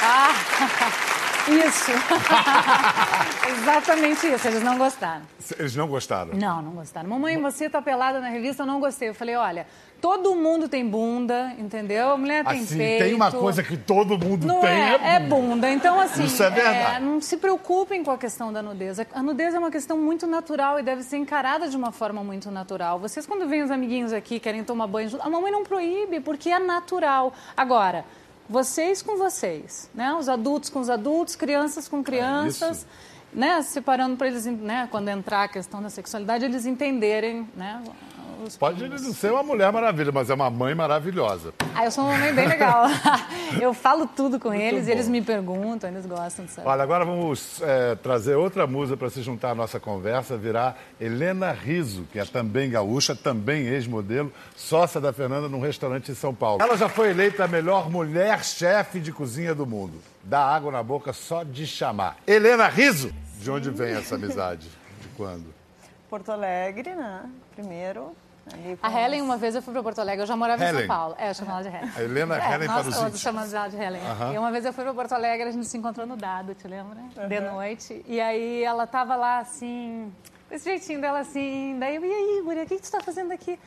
Ah! 0.02 1.12
Isso. 1.48 1.92
Exatamente 3.62 4.28
isso. 4.28 4.48
Eles 4.48 4.64
não 4.64 4.78
gostaram. 4.78 5.22
Eles 5.58 5.76
não 5.76 5.88
gostaram? 5.88 6.34
Não, 6.34 6.62
não 6.62 6.72
gostaram. 6.72 7.10
Mamãe, 7.10 7.40
você 7.40 7.70
tá 7.70 7.82
pelada 7.82 8.20
na 8.20 8.30
revista, 8.30 8.64
eu 8.64 8.68
não 8.68 8.80
gostei. 8.80 9.10
Eu 9.10 9.14
falei, 9.14 9.36
olha, 9.36 9.68
todo 10.02 10.36
mundo 10.36 10.68
tem 10.68 10.88
bunda, 10.88 11.54
entendeu? 11.58 12.12
A 12.12 12.18
mulher 12.18 12.44
tem 12.46 12.62
assim, 12.62 12.78
peito. 12.78 13.04
Tem 13.04 13.14
uma 13.14 13.32
coisa 13.32 13.62
que 13.62 13.78
todo 13.78 14.18
mundo 14.18 14.48
não 14.48 14.60
tem. 14.60 14.70
É, 14.70 14.94
é, 14.94 14.98
bunda. 14.98 15.08
é 15.08 15.20
bunda. 15.20 15.72
Então, 15.72 16.00
assim. 16.00 16.26
Isso 16.26 16.42
é 16.42 16.50
verdade. 16.50 16.98
É, 16.98 17.00
não 17.00 17.22
se 17.22 17.38
preocupem 17.38 18.04
com 18.04 18.12
a 18.12 18.18
questão 18.18 18.52
da 18.52 18.62
nudez. 18.62 19.00
A 19.14 19.22
nudez 19.22 19.54
é 19.54 19.60
uma 19.60 19.72
questão 19.72 19.98
muito 19.98 20.26
natural 20.26 20.80
e 20.80 20.84
deve 20.84 21.04
ser 21.04 21.18
encarada 21.18 21.68
de 21.68 21.78
uma 21.78 21.92
forma 21.92 22.24
muito 22.24 22.50
natural. 22.50 23.00
Vocês, 23.00 23.26
quando 23.26 23.48
vêm 23.48 23.62
os 23.62 23.72
amiguinhos 23.72 24.14
aqui, 24.14 24.40
querem 24.40 24.64
tomar 24.64 24.88
banho, 24.88 25.10
a 25.20 25.30
mamãe 25.30 25.52
não 25.52 25.64
proíbe, 25.64 26.20
porque 26.20 26.50
é 26.50 26.60
natural. 26.60 27.34
Agora 27.56 28.06
vocês 28.50 29.02
com 29.02 29.18
vocês, 29.18 29.90
né? 29.94 30.14
Os 30.14 30.30
adultos 30.30 30.70
com 30.70 30.80
os 30.80 30.90
adultos, 30.90 31.36
crianças 31.36 31.88
com 31.88 32.04
crianças, 32.04 32.86
é 33.34 33.38
né? 33.38 33.62
Separando 33.62 34.16
para 34.16 34.28
eles, 34.28 34.46
né? 34.46 34.88
Quando 34.90 35.10
entrar 35.10 35.44
a 35.44 35.48
questão 35.48 35.82
da 35.82 35.90
sexualidade, 35.90 36.46
eles 36.46 36.66
entenderem, 36.66 37.48
né? 37.56 37.84
Pode 38.60 38.88
não 38.88 39.13
ser 39.13 39.32
uma 39.32 39.43
mulher 39.43 39.71
maravilha, 39.71 40.12
mas 40.12 40.30
é 40.30 40.34
uma 40.34 40.50
mãe 40.50 40.76
maravilhosa. 40.76 41.54
Ah, 41.74 41.86
eu 41.86 41.91
sou 41.91 42.04
uma 42.04 42.17
mãe 42.17 42.34
bem 42.34 42.48
legal. 42.48 42.86
eu 43.62 43.74
falo 43.74 44.08
tudo 44.08 44.39
com 44.39 44.50
Muito 44.50 44.62
eles, 44.62 44.86
bom. 44.86 44.91
eles 44.91 45.08
me 45.08 45.21
perguntam, 45.21 45.89
eles 45.89 46.06
gostam 46.06 46.45
de 46.45 46.52
saber. 46.52 46.67
Olha, 46.67 46.84
agora 46.84 47.06
vamos 47.06 47.62
é, 47.62 47.95
trazer 47.95 48.36
outra 48.36 48.67
musa 48.67 48.95
para 48.95 49.10
se 49.10 49.21
juntar 49.21 49.52
à 49.52 49.56
nossa 49.56 49.80
conversa, 49.80 50.38
virar 50.38 50.78
Helena 51.00 51.52
Riso, 51.52 52.08
que 52.12 52.19
é 52.19 52.26
também 52.26 52.69
gaúcha, 52.69 53.15
também 53.15 53.67
ex-modelo, 53.67 54.32
sócia 54.56 55.02
da 55.02 55.12
Fernanda 55.12 55.50
num 55.50 55.60
restaurante 55.60 56.12
em 56.12 56.15
São 56.15 56.34
Paulo. 56.34 56.62
Ela 56.62 56.78
já 56.78 56.89
foi 56.89 57.12
eleita 57.12 57.45
a 57.45 57.48
melhor 57.48 57.89
mulher 57.89 58.43
chefe 58.43 59.00
de 59.00 59.12
cozinha 59.12 59.56
do 59.56 59.65
mundo. 59.65 60.02
Dá 60.24 60.41
água 60.41 60.71
na 60.71 60.82
boca 60.82 61.13
só 61.13 61.43
de 61.43 61.67
chamar. 61.67 62.17
Helena 62.26 62.67
Riso! 62.67 63.13
De 63.39 63.52
onde 63.52 63.69
vem 63.69 63.93
essa 63.93 64.15
amizade? 64.15 64.67
De 65.02 65.08
quando? 65.10 65.54
Porto 66.10 66.32
Alegre, 66.32 66.95
né? 66.95 67.30
Primeiro. 67.54 68.15
A 68.82 68.92
Helen, 68.92 69.22
uma 69.22 69.38
vez 69.38 69.56
eu 69.56 69.62
fui 69.62 69.74
para 69.74 69.82
Porto 69.82 70.00
Alegre, 70.00 70.22
eu 70.24 70.28
já 70.28 70.36
morava 70.36 70.64
Helen. 70.64 70.76
em 70.76 70.80
São 70.80 70.88
Paulo. 70.88 71.16
É, 71.18 71.30
eu 71.30 71.34
chamo 71.34 71.52
ela 71.52 71.62
de 71.64 71.68
Helen. 71.70 71.92
A 71.96 72.02
Helena 72.02 72.38
é, 72.38 72.54
Helen 72.54 72.68
nós 72.68 72.82
para 72.82 72.90
os 72.90 72.98
todos 72.98 73.20
chamamos 73.20 73.54
ela 73.54 73.68
de 73.68 73.76
Helen. 73.76 74.02
E 74.34 74.38
uma 74.38 74.52
vez 74.52 74.66
eu 74.66 74.74
fui 74.74 74.84
para 74.84 74.94
Porto 74.94 75.14
Alegre, 75.14 75.48
a 75.48 75.52
gente 75.52 75.66
se 75.66 75.78
encontrou 75.78 76.06
no 76.06 76.16
Dado, 76.16 76.54
te 76.54 76.68
lembra? 76.68 76.98
De 77.28 77.40
noite. 77.40 78.04
E 78.08 78.22
aí 78.22 78.64
ela 78.64 78.86
tava 78.86 79.16
lá 79.16 79.40
assim, 79.40 80.14
desse 80.50 80.66
jeitinho 80.66 81.02
dela 81.02 81.20
assim. 81.20 81.78
Daí 81.80 81.96
eu, 81.96 82.06
e 82.06 82.12
aí, 82.12 82.42
Guria, 82.44 82.64
o 82.64 82.68
que, 82.68 82.76
que 82.76 82.82
tu 82.82 82.86
está 82.86 83.02
fazendo 83.02 83.32
aqui? 83.32 83.60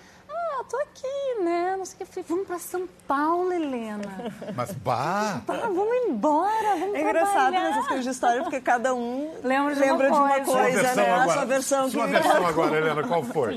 Ah, 0.61 0.65
tô 0.69 0.77
aqui, 0.79 1.43
né? 1.45 1.75
Não 1.77 1.85
sei 1.85 1.95
o 1.95 1.97
que. 1.99 2.03
Eu 2.03 2.07
falei, 2.07 2.25
vamos 2.29 2.47
pra 2.47 2.59
São 2.59 2.89
Paulo, 3.07 3.53
Helena. 3.53 4.05
Mas, 4.57 4.73
bah! 4.73 5.41
Tá, 5.47 5.53
vamos 5.55 5.95
embora, 6.09 6.77
vamos 6.79 6.95
É 6.95 7.01
engraçado 7.03 7.33
trabalhar. 7.53 7.61
nessas 7.71 7.87
coisas 7.87 8.05
de 8.05 8.11
história, 8.11 8.43
porque 8.43 8.61
cada 8.61 8.95
um 8.95 9.33
Lembra 9.43 9.75
de 9.75 9.81
uma 9.83 9.87
lembra 9.93 10.11
de 10.11 10.17
uma 10.19 10.41
coisa. 10.41 10.83
Né? 10.95 11.13
agora. 11.13 11.23
A 11.25 11.35
sua 11.35 11.45
versão. 11.45 11.91
Sua 11.91 12.05
que- 12.07 12.13
versão 12.13 12.47
agora, 12.47 12.77
Helena, 12.77 13.03
qual 13.07 13.23
foi? 13.23 13.55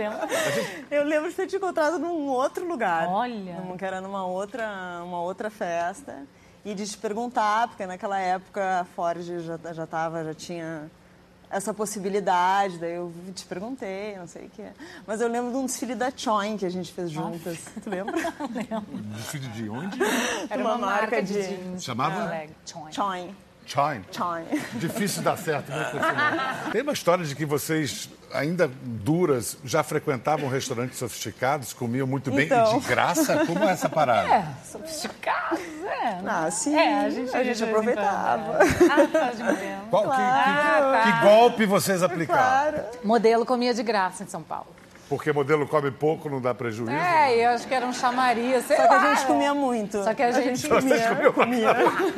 Eu 0.89 1.03
lembro 1.03 1.29
de 1.29 1.35
ter 1.35 1.47
te 1.47 1.55
encontrado 1.55 1.97
num 1.99 2.27
outro 2.27 2.67
lugar. 2.67 3.07
Olha. 3.07 3.55
Num- 3.61 3.77
Que 3.77 3.85
era 3.85 4.01
numa 4.01 4.25
outra, 4.25 5.01
uma 5.03 5.21
outra 5.21 5.49
festa. 5.49 6.23
E 6.63 6.75
de 6.75 6.87
te 6.87 6.97
perguntar, 6.97 7.67
porque 7.69 7.85
naquela 7.87 8.19
época 8.19 8.81
a 8.81 8.85
Ford 8.85 9.19
já, 9.21 9.57
já, 9.73 9.87
tava, 9.87 10.23
já 10.23 10.33
tinha 10.35 10.91
essa 11.51 11.73
possibilidade. 11.73 12.77
Daí 12.77 12.93
eu 12.95 13.11
te 13.35 13.45
perguntei, 13.45 14.15
não 14.17 14.27
sei 14.27 14.45
o 14.45 14.49
que. 14.49 14.63
Mas 15.05 15.21
eu 15.21 15.27
lembro 15.27 15.51
de 15.51 15.57
um 15.57 15.65
desfile 15.65 15.95
da 15.95 16.11
Choin 16.15 16.57
que 16.57 16.65
a 16.65 16.69
gente 16.69 16.91
fez 16.91 17.11
juntas. 17.11 17.57
Tu 17.83 17.89
lembra? 17.89 18.17
Filho 19.29 19.49
de 19.49 19.69
onde? 19.69 19.97
Era 20.49 20.61
Uma 20.61 20.75
uma, 20.75 20.85
marca, 20.87 21.01
marca 21.01 21.23
de, 21.23 21.33
de- 21.33 21.41
jeans. 21.47 21.83
Chamava? 21.83 22.31
Choin. 22.65 22.91
Choin. 22.91 23.35
Chime. 23.65 24.03
Choin. 24.11 24.43
Difícil 24.73 25.21
dar 25.21 25.37
certo, 25.37 25.69
né? 25.69 25.91
Tem 26.71 26.81
uma 26.81 26.91
história 26.93 27.23
de 27.23 27.35
que 27.35 27.45
vocês, 27.45 28.09
ainda 28.33 28.69
duras, 28.83 29.57
já 29.63 29.81
frequentavam 29.83 30.49
restaurantes 30.49 30.97
sofisticados, 30.97 31.71
comiam 31.71 32.05
muito 32.05 32.31
bem 32.31 32.45
Então. 32.47 32.77
e 32.77 32.79
de 32.81 32.87
graça? 32.87 33.45
Como 33.45 33.63
é 33.63 33.71
essa 33.71 33.87
parada? 33.87 34.27
É, 34.27 34.45
sofisticados, 34.65 35.59
é. 35.85 36.19
Ah, 36.27 36.49
sim. 36.51 36.75
É, 36.75 37.05
a 37.05 37.09
gente, 37.09 37.35
A 37.35 37.43
gente 37.43 37.63
aproveitava. 37.63 38.63
é. 38.63 38.67
Ah, 38.67 39.07
faz 39.07 39.37
de 39.37 39.43
modelo. 39.43 39.81
Qual- 39.89 40.03
que- 40.03 40.09
que, 40.09 40.17
tá. 40.17 41.01
que 41.05 41.25
golpe 41.25 41.65
vocês 41.65 42.03
aplicaram? 42.03 42.71
Claro. 42.73 42.83
Modelo 43.03 43.45
comia 43.45 43.73
de 43.73 43.83
graça 43.83 44.23
em 44.23 44.27
São 44.27 44.41
Paulo. 44.43 44.67
Porque 45.11 45.33
modelo 45.33 45.67
come 45.67 45.91
pouco, 45.91 46.29
não 46.29 46.39
dá 46.39 46.53
prejuízo? 46.53 46.89
É, 46.89 47.35
e 47.37 47.43
eu 47.43 47.49
acho 47.49 47.67
que 47.67 47.73
era 47.73 47.85
um 47.85 47.91
chamariz. 47.91 48.65
sei 48.65 48.77
Só 48.77 48.87
que 48.87 48.93
a 48.93 48.95
lá. 48.97 49.13
gente 49.13 49.25
comia 49.27 49.53
muito. 49.53 50.01
Só 50.05 50.13
que 50.13 50.23
a 50.23 50.31
gente, 50.31 50.69
comia. 50.69 51.31
comia. 51.33 51.67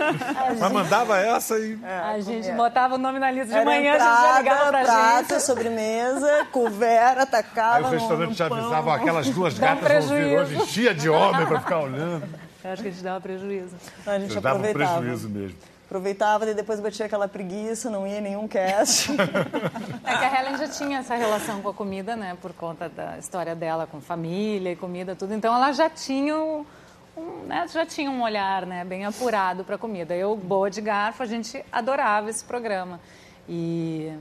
Mas 0.60 0.72
mandava 0.72 1.18
essa 1.20 1.58
e... 1.58 1.76
a 1.84 2.20
gente 2.20 2.52
botava 2.52 2.94
o 2.94 2.98
nome 3.00 3.18
na 3.18 3.32
lista 3.32 3.48
de 3.48 3.56
Era 3.56 3.66
manhã, 3.66 3.96
a 3.96 3.98
gente 3.98 4.22
já 4.22 4.38
ligava 4.38 4.68
entrada, 4.68 4.86
pra 4.86 4.94
prato, 4.94 5.30
gente. 5.34 5.42
sobremesa, 5.42 6.48
couvert, 6.54 7.18
atacava. 7.18 7.78
Aí 7.78 7.84
o 7.84 7.88
restaurante 8.00 8.40
no 8.44 8.50
pão. 8.50 8.58
avisava, 8.60 8.96
aquelas 8.96 9.30
duas 9.32 9.58
Dá 9.58 9.68
gatas 9.74 10.06
vão 10.06 10.16
vir 10.16 10.24
prejuízo. 10.26 10.42
hoje, 10.44 10.56
enchia 10.58 10.94
de 10.94 11.10
homem 11.10 11.48
pra 11.48 11.60
ficar 11.62 11.80
olhando. 11.82 12.30
Eu 12.64 12.72
acho 12.74 12.82
que 12.84 12.88
a 12.90 12.92
gente 12.92 13.04
dava 13.04 13.22
prejuízo. 13.22 13.76
A 14.06 14.20
gente 14.20 14.34
Vocês 14.34 14.46
aproveitava. 14.46 15.00
prejuízo 15.02 15.30
mesmo. 15.30 15.58
Aproveitava 15.94 16.50
e 16.50 16.56
depois 16.56 16.80
batia 16.80 17.06
aquela 17.06 17.28
preguiça, 17.28 17.88
não 17.88 18.08
ia 18.08 18.20
nenhum 18.20 18.48
cast. 18.48 19.12
É 20.04 20.18
que 20.18 20.26
a 20.26 20.40
Helen 20.40 20.58
já 20.58 20.68
tinha 20.68 21.00
essa 21.00 21.16
relação 21.16 21.62
com 21.62 21.70
a 21.70 21.74
comida, 21.74 22.16
né? 22.16 22.36
Por 22.42 22.52
conta 22.52 22.90
da 22.90 23.18
história 23.20 23.56
dela 23.56 23.86
com 23.86 24.02
família 24.02 24.72
e 24.72 24.76
comida, 24.76 25.16
tudo. 25.16 25.36
Então 25.36 25.56
ela 25.56 25.72
já 25.72 25.90
tinha 25.90 26.36
um, 26.36 26.66
um, 27.16 27.46
né, 27.46 27.68
já 27.72 27.86
tinha 27.86 28.10
um 28.10 28.24
olhar, 28.24 28.66
né, 28.66 28.84
bem 28.84 29.06
apurado 29.06 29.64
para 29.64 29.78
comida. 29.78 30.16
Eu, 30.16 30.36
boa 30.36 30.70
de 30.70 30.82
garfo, 30.82 31.22
a 31.22 31.28
gente 31.28 31.64
adorava 31.72 32.28
esse 32.28 32.44
programa. 32.44 33.00
E 33.48 34.12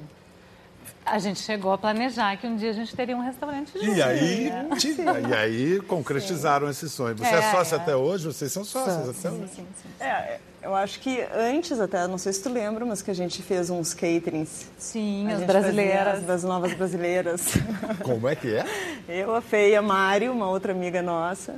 a 1.04 1.18
gente 1.18 1.40
chegou 1.40 1.72
a 1.72 1.78
planejar 1.78 2.36
que 2.36 2.46
um 2.46 2.56
dia 2.56 2.70
a 2.70 2.72
gente 2.72 2.94
teria 2.94 3.16
um 3.16 3.20
restaurante 3.20 3.72
junto. 3.72 3.84
E 3.96 4.02
aí, 4.02 4.50
né? 4.50 4.68
tinha- 4.78 5.20
e 5.20 5.34
aí 5.34 5.80
concretizaram 5.82 6.68
esse 6.70 6.88
sonho. 6.88 7.16
Você 7.16 7.26
é, 7.34 7.38
É, 7.38 7.50
sócia 7.50 7.76
é. 7.76 7.78
até 7.78 7.96
hoje? 7.96 8.26
Vocês 8.26 8.52
são 8.52 8.64
sócios 8.64 9.08
até 9.08 9.28
Sim, 9.30 9.42
hoje? 9.42 9.48
sim, 9.56 9.66
sim. 9.82 9.88
É, 10.04 10.38
eu 10.62 10.74
acho 10.74 11.00
que 11.00 11.24
antes 11.34 11.80
até, 11.80 12.06
não 12.06 12.18
sei 12.18 12.32
se 12.32 12.42
tu 12.42 12.48
lembra, 12.48 12.84
mas 12.86 13.02
que 13.02 13.10
a 13.10 13.14
gente 13.14 13.42
fez 13.42 13.68
uns 13.68 13.92
caterings. 13.94 14.68
Sim, 14.78 15.30
A 15.32 15.36
as 15.36 15.42
brasileiras. 15.42 16.22
das 16.22 16.44
novas 16.44 16.72
brasileiras. 16.74 17.46
Como 18.04 18.28
é 18.28 18.36
que 18.36 18.54
é? 18.54 18.64
Eu, 19.08 19.34
a 19.34 19.42
Fê 19.42 19.70
e 19.70 19.76
a 19.76 19.82
Mari, 19.82 20.28
uma 20.28 20.48
outra 20.48 20.72
amiga 20.72 21.02
nossa, 21.02 21.56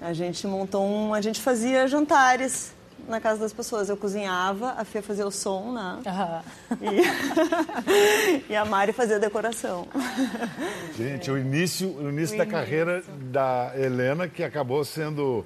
a 0.00 0.12
gente 0.12 0.46
montou 0.46 0.84
um. 0.86 1.14
A 1.14 1.20
gente 1.20 1.40
fazia 1.40 1.86
jantares 1.88 2.72
na 3.08 3.20
casa 3.20 3.40
das 3.40 3.52
pessoas. 3.52 3.88
Eu 3.88 3.96
cozinhava, 3.96 4.74
a 4.78 4.84
Fê 4.84 5.02
fazia 5.02 5.26
o 5.26 5.30
som, 5.30 5.72
né? 5.72 5.98
Aham. 6.06 6.42
E, 6.80 8.48
e 8.52 8.56
a 8.56 8.64
Mari 8.64 8.92
fazia 8.92 9.16
a 9.16 9.18
decoração. 9.18 9.86
Gente, 10.96 11.30
o 11.30 11.38
início, 11.38 11.88
o 11.96 12.08
início 12.08 12.36
da 12.36 12.46
carreira 12.46 13.02
da 13.30 13.72
Helena, 13.76 14.28
que 14.28 14.42
acabou 14.42 14.84
sendo. 14.84 15.44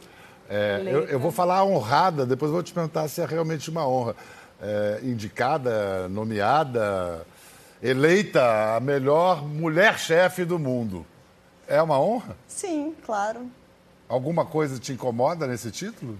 é, 0.49 0.83
eu, 0.87 1.05
eu 1.05 1.19
vou 1.19 1.31
falar 1.31 1.65
honrada, 1.65 2.25
depois 2.27 2.51
vou 2.51 2.63
te 2.63 2.73
perguntar 2.73 3.09
se 3.09 3.21
é 3.21 3.27
realmente 3.27 3.71
uma 3.71 3.87
honra. 3.87 4.15
É, 4.61 5.01
indicada, 5.03 6.09
nomeada, 6.09 7.27
eleita 7.83 8.75
a 8.77 8.81
melhor 8.81 9.47
mulher-chefe 9.47 10.45
do 10.45 10.59
mundo. 10.59 11.05
É 11.69 11.83
uma 11.83 12.01
honra? 12.01 12.37
Sim, 12.49 12.95
claro. 13.05 13.51
Alguma 14.09 14.47
coisa 14.47 14.79
te 14.79 14.93
incomoda 14.93 15.47
nesse 15.47 15.71
título? 15.71 16.17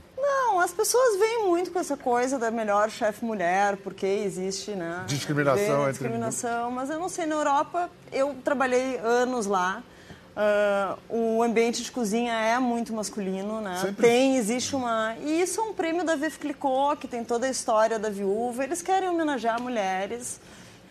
Não, 0.57 0.63
as 0.63 0.73
pessoas 0.73 1.19
veem 1.19 1.47
muito 1.49 1.71
com 1.71 1.79
essa 1.79 1.99
coisa 1.99 2.39
da 2.39 2.51
melhor 2.51 2.89
chefe 2.91 3.23
mulher, 3.23 3.77
porque 3.77 4.07
existe, 4.07 4.71
né? 4.71 5.05
Discriminação 5.07 5.81
entre- 5.83 5.91
Discriminação, 5.93 6.71
mas 6.71 6.89
eu 6.89 6.99
não 6.99 7.11
sei, 7.11 7.27
na 7.27 7.35
Europa, 7.35 7.91
eu 8.11 8.35
trabalhei 8.43 8.97
anos 9.05 9.45
lá. 9.47 9.83
ah, 10.35 10.97
o 11.11 11.43
ambiente 11.43 11.83
de 11.83 11.91
cozinha 11.93 12.33
é 12.33 12.59
muito 12.59 12.93
masculino, 12.95 13.61
né? 13.61 13.79
Sempre. 13.83 14.07
Tem, 14.07 14.37
existe 14.39 14.75
uma... 14.75 15.15
E 15.23 15.43
isso 15.43 15.61
é 15.61 15.63
um 15.63 15.75
prêmio 15.75 16.05
da 16.05 16.17
Veuve 16.17 16.39
Clicquot, 16.39 16.97
que 16.99 17.07
tem 17.09 17.23
toda 17.23 17.47
a 17.47 17.51
história 17.51 17.99
da 17.99 18.09
viúva. 18.09 18.65
Eles 18.65 18.81
querem 18.81 19.09
homenagear 19.11 19.61
mulheres 19.61 20.41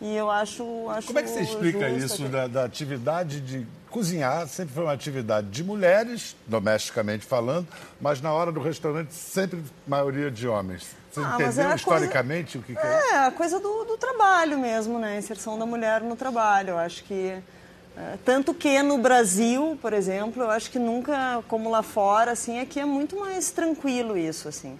e 0.01 0.15
eu 0.15 0.29
acho, 0.29 0.63
acho 0.89 1.07
Como 1.07 1.17
é 1.19 1.23
que 1.23 1.29
você 1.29 1.41
explica 1.41 1.89
isso 1.89 2.23
da, 2.27 2.47
da 2.47 2.65
atividade 2.65 3.39
de 3.41 3.65
cozinhar? 3.95 4.45
Sempre 4.49 4.73
foi 4.73 4.83
uma 4.83 4.91
atividade 4.91 5.47
de 5.47 5.63
mulheres, 5.63 6.35
domesticamente 6.45 7.25
falando, 7.25 7.65
mas 8.01 8.19
na 8.21 8.33
hora 8.33 8.51
do 8.51 8.59
restaurante 8.59 9.13
sempre 9.13 9.63
maioria 9.87 10.29
de 10.29 10.45
homens. 10.45 10.85
Você 11.09 11.21
Ah, 11.21 11.37
entendeu 11.39 11.73
historicamente 11.73 12.57
o 12.57 12.61
que, 12.61 12.75
que 12.75 12.85
é? 12.85 13.11
É, 13.13 13.17
a 13.19 13.31
coisa 13.31 13.57
do, 13.57 13.85
do 13.85 13.97
trabalho 13.97 14.59
mesmo, 14.59 14.99
né? 14.99 15.13
A 15.13 15.17
inserção 15.17 15.57
da 15.57 15.65
mulher 15.65 16.01
no 16.01 16.17
trabalho. 16.17 16.71
Eu 16.71 16.77
acho 16.77 17.05
que. 17.05 17.37
é, 17.97 18.17
tanto 18.25 18.53
que 18.53 18.83
no 18.83 18.97
Brasil, 18.97 19.79
por 19.81 19.93
exemplo, 19.93 20.43
eu 20.43 20.51
acho 20.51 20.69
que 20.69 20.77
nunca, 20.77 21.41
como 21.47 21.71
lá 21.71 21.81
fora, 21.81 22.31
assim, 22.31 22.59
aqui 22.59 22.81
é 22.81 22.85
muito 22.85 23.17
mais 23.17 23.49
tranquilo 23.49 24.17
isso, 24.17 24.49
assim. 24.49 24.77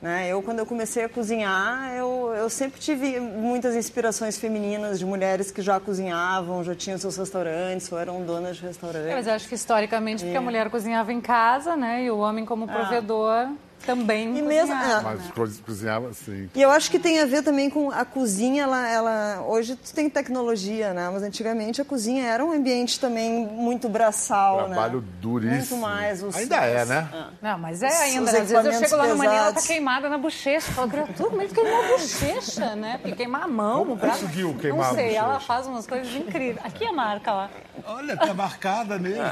Né? 0.00 0.28
Eu, 0.28 0.40
quando 0.42 0.60
eu 0.60 0.66
comecei 0.66 1.04
a 1.04 1.08
cozinhar, 1.08 1.92
eu, 1.96 2.32
eu 2.36 2.48
sempre 2.48 2.78
tive 2.80 3.18
muitas 3.18 3.74
inspirações 3.74 4.38
femininas 4.38 4.98
de 4.98 5.04
mulheres 5.04 5.50
que 5.50 5.60
já 5.60 5.80
cozinhavam, 5.80 6.62
já 6.62 6.74
tinham 6.74 6.96
seus 6.98 7.16
restaurantes, 7.16 7.90
ou 7.90 7.98
eram 7.98 8.22
donas 8.22 8.56
de 8.56 8.64
É, 8.64 8.68
restaurantes. 8.68 9.12
mas 9.12 9.26
eu 9.26 9.32
acho 9.34 9.48
que 9.48 9.56
historicamente, 9.56 10.22
porque 10.22 10.36
a 10.36 10.40
mulher 10.40 10.70
cozinhava 10.70 11.12
em 11.12 11.20
casa, 11.20 11.76
né? 11.76 12.04
E 12.04 12.10
o 12.12 12.18
homem, 12.18 12.44
como 12.44 12.68
provedor, 12.68 13.48
também 13.86 14.36
E 14.38 14.42
mesmo- 14.42 14.74
cozinhava. 14.74 15.10
é. 15.10 15.14
Mas 15.16 15.30
co- 15.30 15.62
cozinhava 15.64 16.08
assim. 16.08 16.50
E 16.54 16.60
eu 16.62 16.70
acho 16.70 16.90
que 16.90 16.98
tem 16.98 17.20
a 17.20 17.26
ver 17.26 17.42
também 17.42 17.70
com 17.70 17.90
a 17.90 18.04
cozinha, 18.04 18.62
ela, 18.64 18.88
ela 18.88 19.42
hoje 19.46 19.76
tu 19.76 19.92
tem 19.94 20.08
tecnologia, 20.10 20.92
né? 20.92 21.08
Mas 21.12 21.22
antigamente 21.22 21.80
a 21.80 21.84
cozinha 21.84 22.24
era 22.26 22.44
um 22.44 22.52
ambiente 22.52 22.98
também 23.00 23.46
muito 23.46 23.88
braçal, 23.88 24.66
Trabalho 24.66 25.00
né? 25.00 25.06
duríssimo. 25.20 25.58
Muito 25.58 25.76
mais. 25.78 26.22
Os, 26.22 26.36
Ainda 26.36 26.56
é, 26.56 26.84
né? 26.84 27.08
ah. 27.12 27.28
Não, 27.40 27.58
mas 27.58 27.82
é 27.82 27.86
ainda. 27.88 28.24
os 28.24 28.32
né? 28.32 28.40
Às 28.40 28.48
vezes 28.50 28.64
eu 28.66 28.72
chego 28.88 28.96
lá 28.96 29.06
no 29.08 29.16
maninho, 29.16 29.38
ela 29.38 29.52
tá 29.52 29.62
queimada 29.62 30.08
na 30.08 30.18
bochecha. 30.18 30.68
Eu 30.70 30.74
falo, 30.74 30.90
criatura, 30.90 31.30
mas 31.36 31.52
queimou 31.52 31.84
a 31.84 31.88
bochecha, 31.88 32.76
né? 32.76 32.98
Porque 33.00 33.16
queimar 33.16 33.42
a 33.44 33.48
mão, 33.48 33.78
Como 33.80 33.92
o 33.92 33.96
braço. 33.96 34.20
conseguiu 34.20 34.54
queimar 34.54 34.86
a 34.86 34.88
Não 34.88 34.94
sei, 34.94 35.14
ela 35.14 35.28
bochecha? 35.34 35.46
faz 35.46 35.66
umas 35.66 35.86
coisas 35.86 36.12
incríveis. 36.14 36.58
Aqui 36.64 36.84
é 36.84 36.88
a 36.88 36.92
marca, 36.92 37.32
ó. 37.32 37.48
Olha, 37.86 38.16
tá 38.16 38.34
marcada 38.34 38.98
mesmo. 38.98 39.22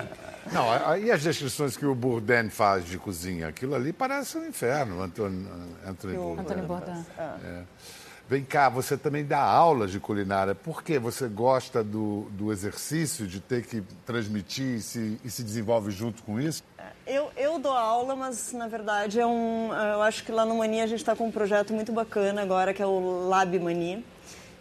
Não, 0.52 0.70
aí 0.70 1.10
as 1.10 1.22
descrições 1.22 1.76
que 1.76 1.84
o 1.84 1.94
Bourdain 1.94 2.48
faz 2.48 2.84
de 2.84 2.98
cozinha, 2.98 3.48
aquilo 3.48 3.74
ali 3.74 3.92
parece 3.92 4.38
um 4.38 4.46
inferno, 4.46 5.02
Antônio, 5.02 5.46
Anthony 5.86 6.16
Bourdain. 6.16 6.44
Antônio 6.44 6.64
Bourdain. 6.64 7.06
É. 7.18 7.62
Vem 8.28 8.42
cá, 8.42 8.68
você 8.68 8.96
também 8.96 9.24
dá 9.24 9.40
aulas 9.40 9.92
de 9.92 10.00
culinária. 10.00 10.52
Por 10.52 10.82
quê? 10.82 10.98
Você 10.98 11.28
gosta 11.28 11.84
do, 11.84 12.22
do 12.32 12.50
exercício, 12.50 13.24
de 13.24 13.38
ter 13.38 13.64
que 13.64 13.82
transmitir 14.04 14.76
e 14.76 14.80
se, 14.80 15.20
e 15.24 15.30
se 15.30 15.44
desenvolve 15.44 15.92
junto 15.92 16.24
com 16.24 16.40
isso? 16.40 16.60
Eu, 17.06 17.30
eu 17.36 17.56
dou 17.60 17.72
aula, 17.72 18.16
mas 18.16 18.52
na 18.52 18.66
verdade 18.66 19.20
é 19.20 19.26
um. 19.26 19.70
Eu 19.72 20.02
acho 20.02 20.24
que 20.24 20.32
lá 20.32 20.44
no 20.44 20.56
Mani 20.56 20.80
a 20.80 20.88
gente 20.88 20.98
está 20.98 21.14
com 21.14 21.28
um 21.28 21.30
projeto 21.30 21.72
muito 21.72 21.92
bacana 21.92 22.42
agora, 22.42 22.74
que 22.74 22.82
é 22.82 22.86
o 22.86 23.28
Lab 23.28 23.56
Mani, 23.60 24.04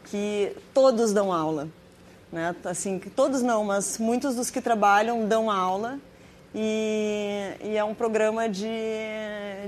que 0.06 0.56
todos 0.72 1.12
dão 1.12 1.34
aula. 1.34 1.68
Né? 2.36 2.54
Assim, 2.66 3.00
todos 3.00 3.42
não, 3.42 3.64
mas 3.64 3.98
muitos 3.98 4.36
dos 4.36 4.52
que 4.52 4.60
trabalham 4.60 5.26
dão 5.26 5.50
aula. 5.50 5.98
E, 6.54 7.54
e 7.64 7.78
é 7.78 7.84
um 7.86 7.96
programa 7.96 8.50
de, 8.50 8.68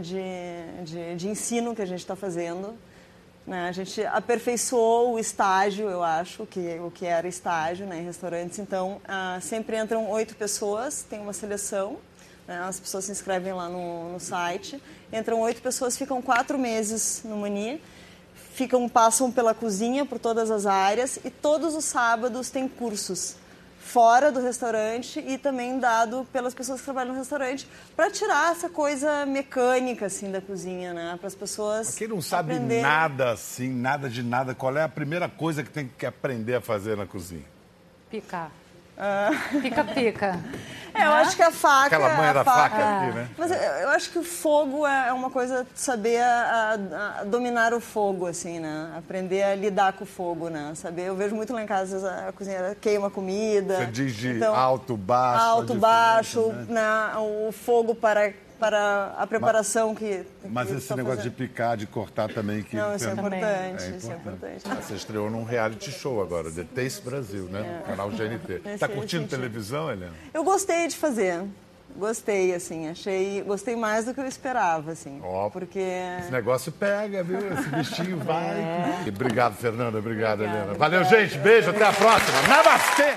de, 0.01 0.83
de, 0.83 1.15
de 1.15 1.27
ensino 1.29 1.73
que 1.73 1.81
a 1.81 1.85
gente 1.85 1.99
está 1.99 2.13
fazendo. 2.13 2.73
Né? 3.45 3.69
A 3.69 3.71
gente 3.71 4.05
aperfeiçoou 4.07 5.13
o 5.13 5.19
estágio, 5.19 5.87
eu 5.87 6.03
acho, 6.03 6.45
que, 6.45 6.77
o 6.85 6.91
que 6.91 7.05
era 7.05 7.25
estágio 7.25 7.85
né, 7.85 8.01
em 8.01 8.03
restaurantes. 8.03 8.59
Então, 8.59 8.99
ah, 9.07 9.39
sempre 9.41 9.77
entram 9.77 10.09
oito 10.09 10.35
pessoas, 10.35 11.03
tem 11.09 11.21
uma 11.21 11.31
seleção. 11.31 11.95
né? 12.45 12.59
As 12.67 12.81
pessoas 12.81 13.05
se 13.05 13.13
inscrevem 13.13 13.53
lá 13.53 13.69
no, 13.69 14.11
no 14.11 14.19
site. 14.19 14.77
Entram 15.13 15.39
oito 15.39 15.61
pessoas, 15.61 15.97
ficam 15.97 16.21
quatro 16.21 16.59
meses 16.59 17.21
no 17.23 17.37
Mani. 17.37 17.81
Ficam, 18.57 18.89
passam 18.89 19.31
pela 19.31 19.53
cozinha, 19.53 20.03
por 20.03 20.17
todas 20.17 20.49
as 20.49 20.65
áreas. 20.65 21.19
E 21.23 21.29
todos 21.29 21.75
os 21.75 21.85
sábados 21.85 22.49
tem 22.49 22.67
cursos 22.67 23.35
fora 23.77 24.31
do 24.31 24.41
restaurante 24.41 25.19
e 25.19 25.37
também 25.37 25.79
dado 25.79 26.27
pelas 26.33 26.55
pessoas 26.55 26.79
que 26.79 26.85
trabalham 26.85 27.13
no 27.13 27.19
restaurante 27.19 27.67
para 27.95 28.09
tirar 28.09 28.51
essa 28.51 28.67
coisa 28.67 29.27
mecânica 29.27 30.07
assim 30.07 30.31
da 30.31 30.41
cozinha, 30.41 30.91
né? 30.91 31.15
Para 31.19 31.27
as 31.27 31.35
pessoas. 31.35 31.93
Quem 31.95 32.07
não 32.07 32.19
sabe 32.19 32.53
aprenderem. 32.53 32.81
nada 32.81 33.31
assim, 33.31 33.69
nada 33.69 34.09
de 34.09 34.23
nada, 34.23 34.55
qual 34.55 34.75
é 34.75 34.81
a 34.81 34.89
primeira 34.89 35.29
coisa 35.29 35.63
que 35.63 35.69
tem 35.69 35.87
que 35.95 36.05
aprender 36.07 36.55
a 36.55 36.61
fazer 36.61 36.97
na 36.97 37.05
cozinha? 37.05 37.45
Picar. 38.09 38.49
Pica-pica. 39.61 40.43
É, 40.93 41.05
eu 41.05 41.11
acho 41.13 41.35
que 41.35 41.41
a 41.43 41.51
faca. 41.51 41.85
Aquela 41.95 42.15
manha 42.15 42.29
a 42.31 42.33
da 42.33 42.43
faca 42.43 42.75
aqui, 42.75 43.13
né? 43.15 43.29
Mas 43.37 43.51
eu, 43.51 43.57
eu 43.57 43.89
acho 43.89 44.09
que 44.11 44.19
o 44.19 44.23
fogo 44.23 44.85
é 44.85 45.07
é 45.09 45.13
uma 45.13 45.29
coisa 45.29 45.63
de 45.63 45.79
saber 45.79 46.21
a- 46.21 46.77
a- 46.91 47.21
a 47.21 47.23
dominar 47.23 47.73
o 47.73 47.79
fogo, 47.79 48.25
assim, 48.27 48.59
né? 48.59 48.91
Aprender 48.97 49.43
a 49.43 49.55
lidar 49.55 49.93
com 49.93 50.03
o 50.03 50.07
fogo, 50.07 50.49
né? 50.49 50.73
Saber, 50.75 51.03
eu 51.03 51.15
vejo 51.15 51.35
muito 51.35 51.53
lá 51.53 51.61
em 51.61 51.65
casa, 51.67 51.83
às 51.97 52.01
vezes 52.03 52.05
a 52.27 52.31
cozinheira 52.31 52.75
queima 52.79 53.09
comida. 53.09 53.77
Você 53.77 53.85
diz 53.87 54.15
de 54.15 54.37
Então, 54.37 54.55
alto, 54.55 54.97
baixo. 54.97 55.45
Alto, 55.45 55.75
baixo, 55.75 56.47
né? 56.53 56.65
né? 56.69 57.17
o 57.47 57.51
fogo 57.51 57.93
para, 57.95 58.31
para 58.59 59.13
a 59.17 59.27
preparação 59.27 59.93
que. 59.95 60.25
Mas 60.49 60.67
que 60.69 60.75
esse 60.75 60.87
tá 60.87 60.95
negócio 60.95 61.17
de 61.21 61.29
fazendo. 61.29 61.35
picar, 61.49 61.77
de 61.77 61.87
cortar 61.87 62.27
também. 62.33 62.63
Que 62.63 62.75
Não, 62.75 62.95
isso 62.95 63.07
é 63.07 63.11
importante, 63.13 63.83
É 63.83 63.89
isso 63.97 64.11
é 64.11 64.15
importante. 64.15 64.63
Você 64.83 64.93
estreou 64.95 65.29
num 65.29 65.43
reality 65.43 65.91
show 65.91 66.21
agora, 66.21 66.51
The 66.51 66.63
Taste 66.75 67.01
Brasil, 67.03 67.43
né? 67.45 67.81
No 67.81 67.85
canal 67.95 68.09
GNT. 68.09 68.61
Esse- 68.69 68.77
Tá 68.79 68.87
curtindo 68.87 69.27
televisão, 69.27 69.91
Helena? 69.91 70.13
Eu 70.33 70.43
gostei 70.43 70.87
de 70.87 70.95
fazer. 70.95 71.43
Gostei, 71.95 72.53
assim, 72.53 72.89
achei. 72.89 73.41
Gostei 73.41 73.75
mais 73.75 74.05
do 74.05 74.13
que 74.13 74.19
eu 74.19 74.25
esperava, 74.27 74.91
assim. 74.91 75.19
Ó. 75.23 75.49
Porque. 75.49 75.79
Esse 76.19 76.31
negócio 76.31 76.71
pega, 76.71 77.23
viu? 77.23 77.39
Esse 77.39 77.69
bichinho 77.69 78.17
vai. 78.19 78.55
E 79.05 79.09
Obrigado, 79.09 79.55
Fernanda. 79.55 79.97
Obrigado, 79.97 80.41
Obrigada. 80.41 80.59
Helena. 80.63 80.73
Valeu, 80.77 81.03
gente. 81.05 81.37
Beijo. 81.39 81.69
Até 81.71 81.85
a 81.85 81.93
próxima. 81.93 82.41
Namastê! 82.47 83.15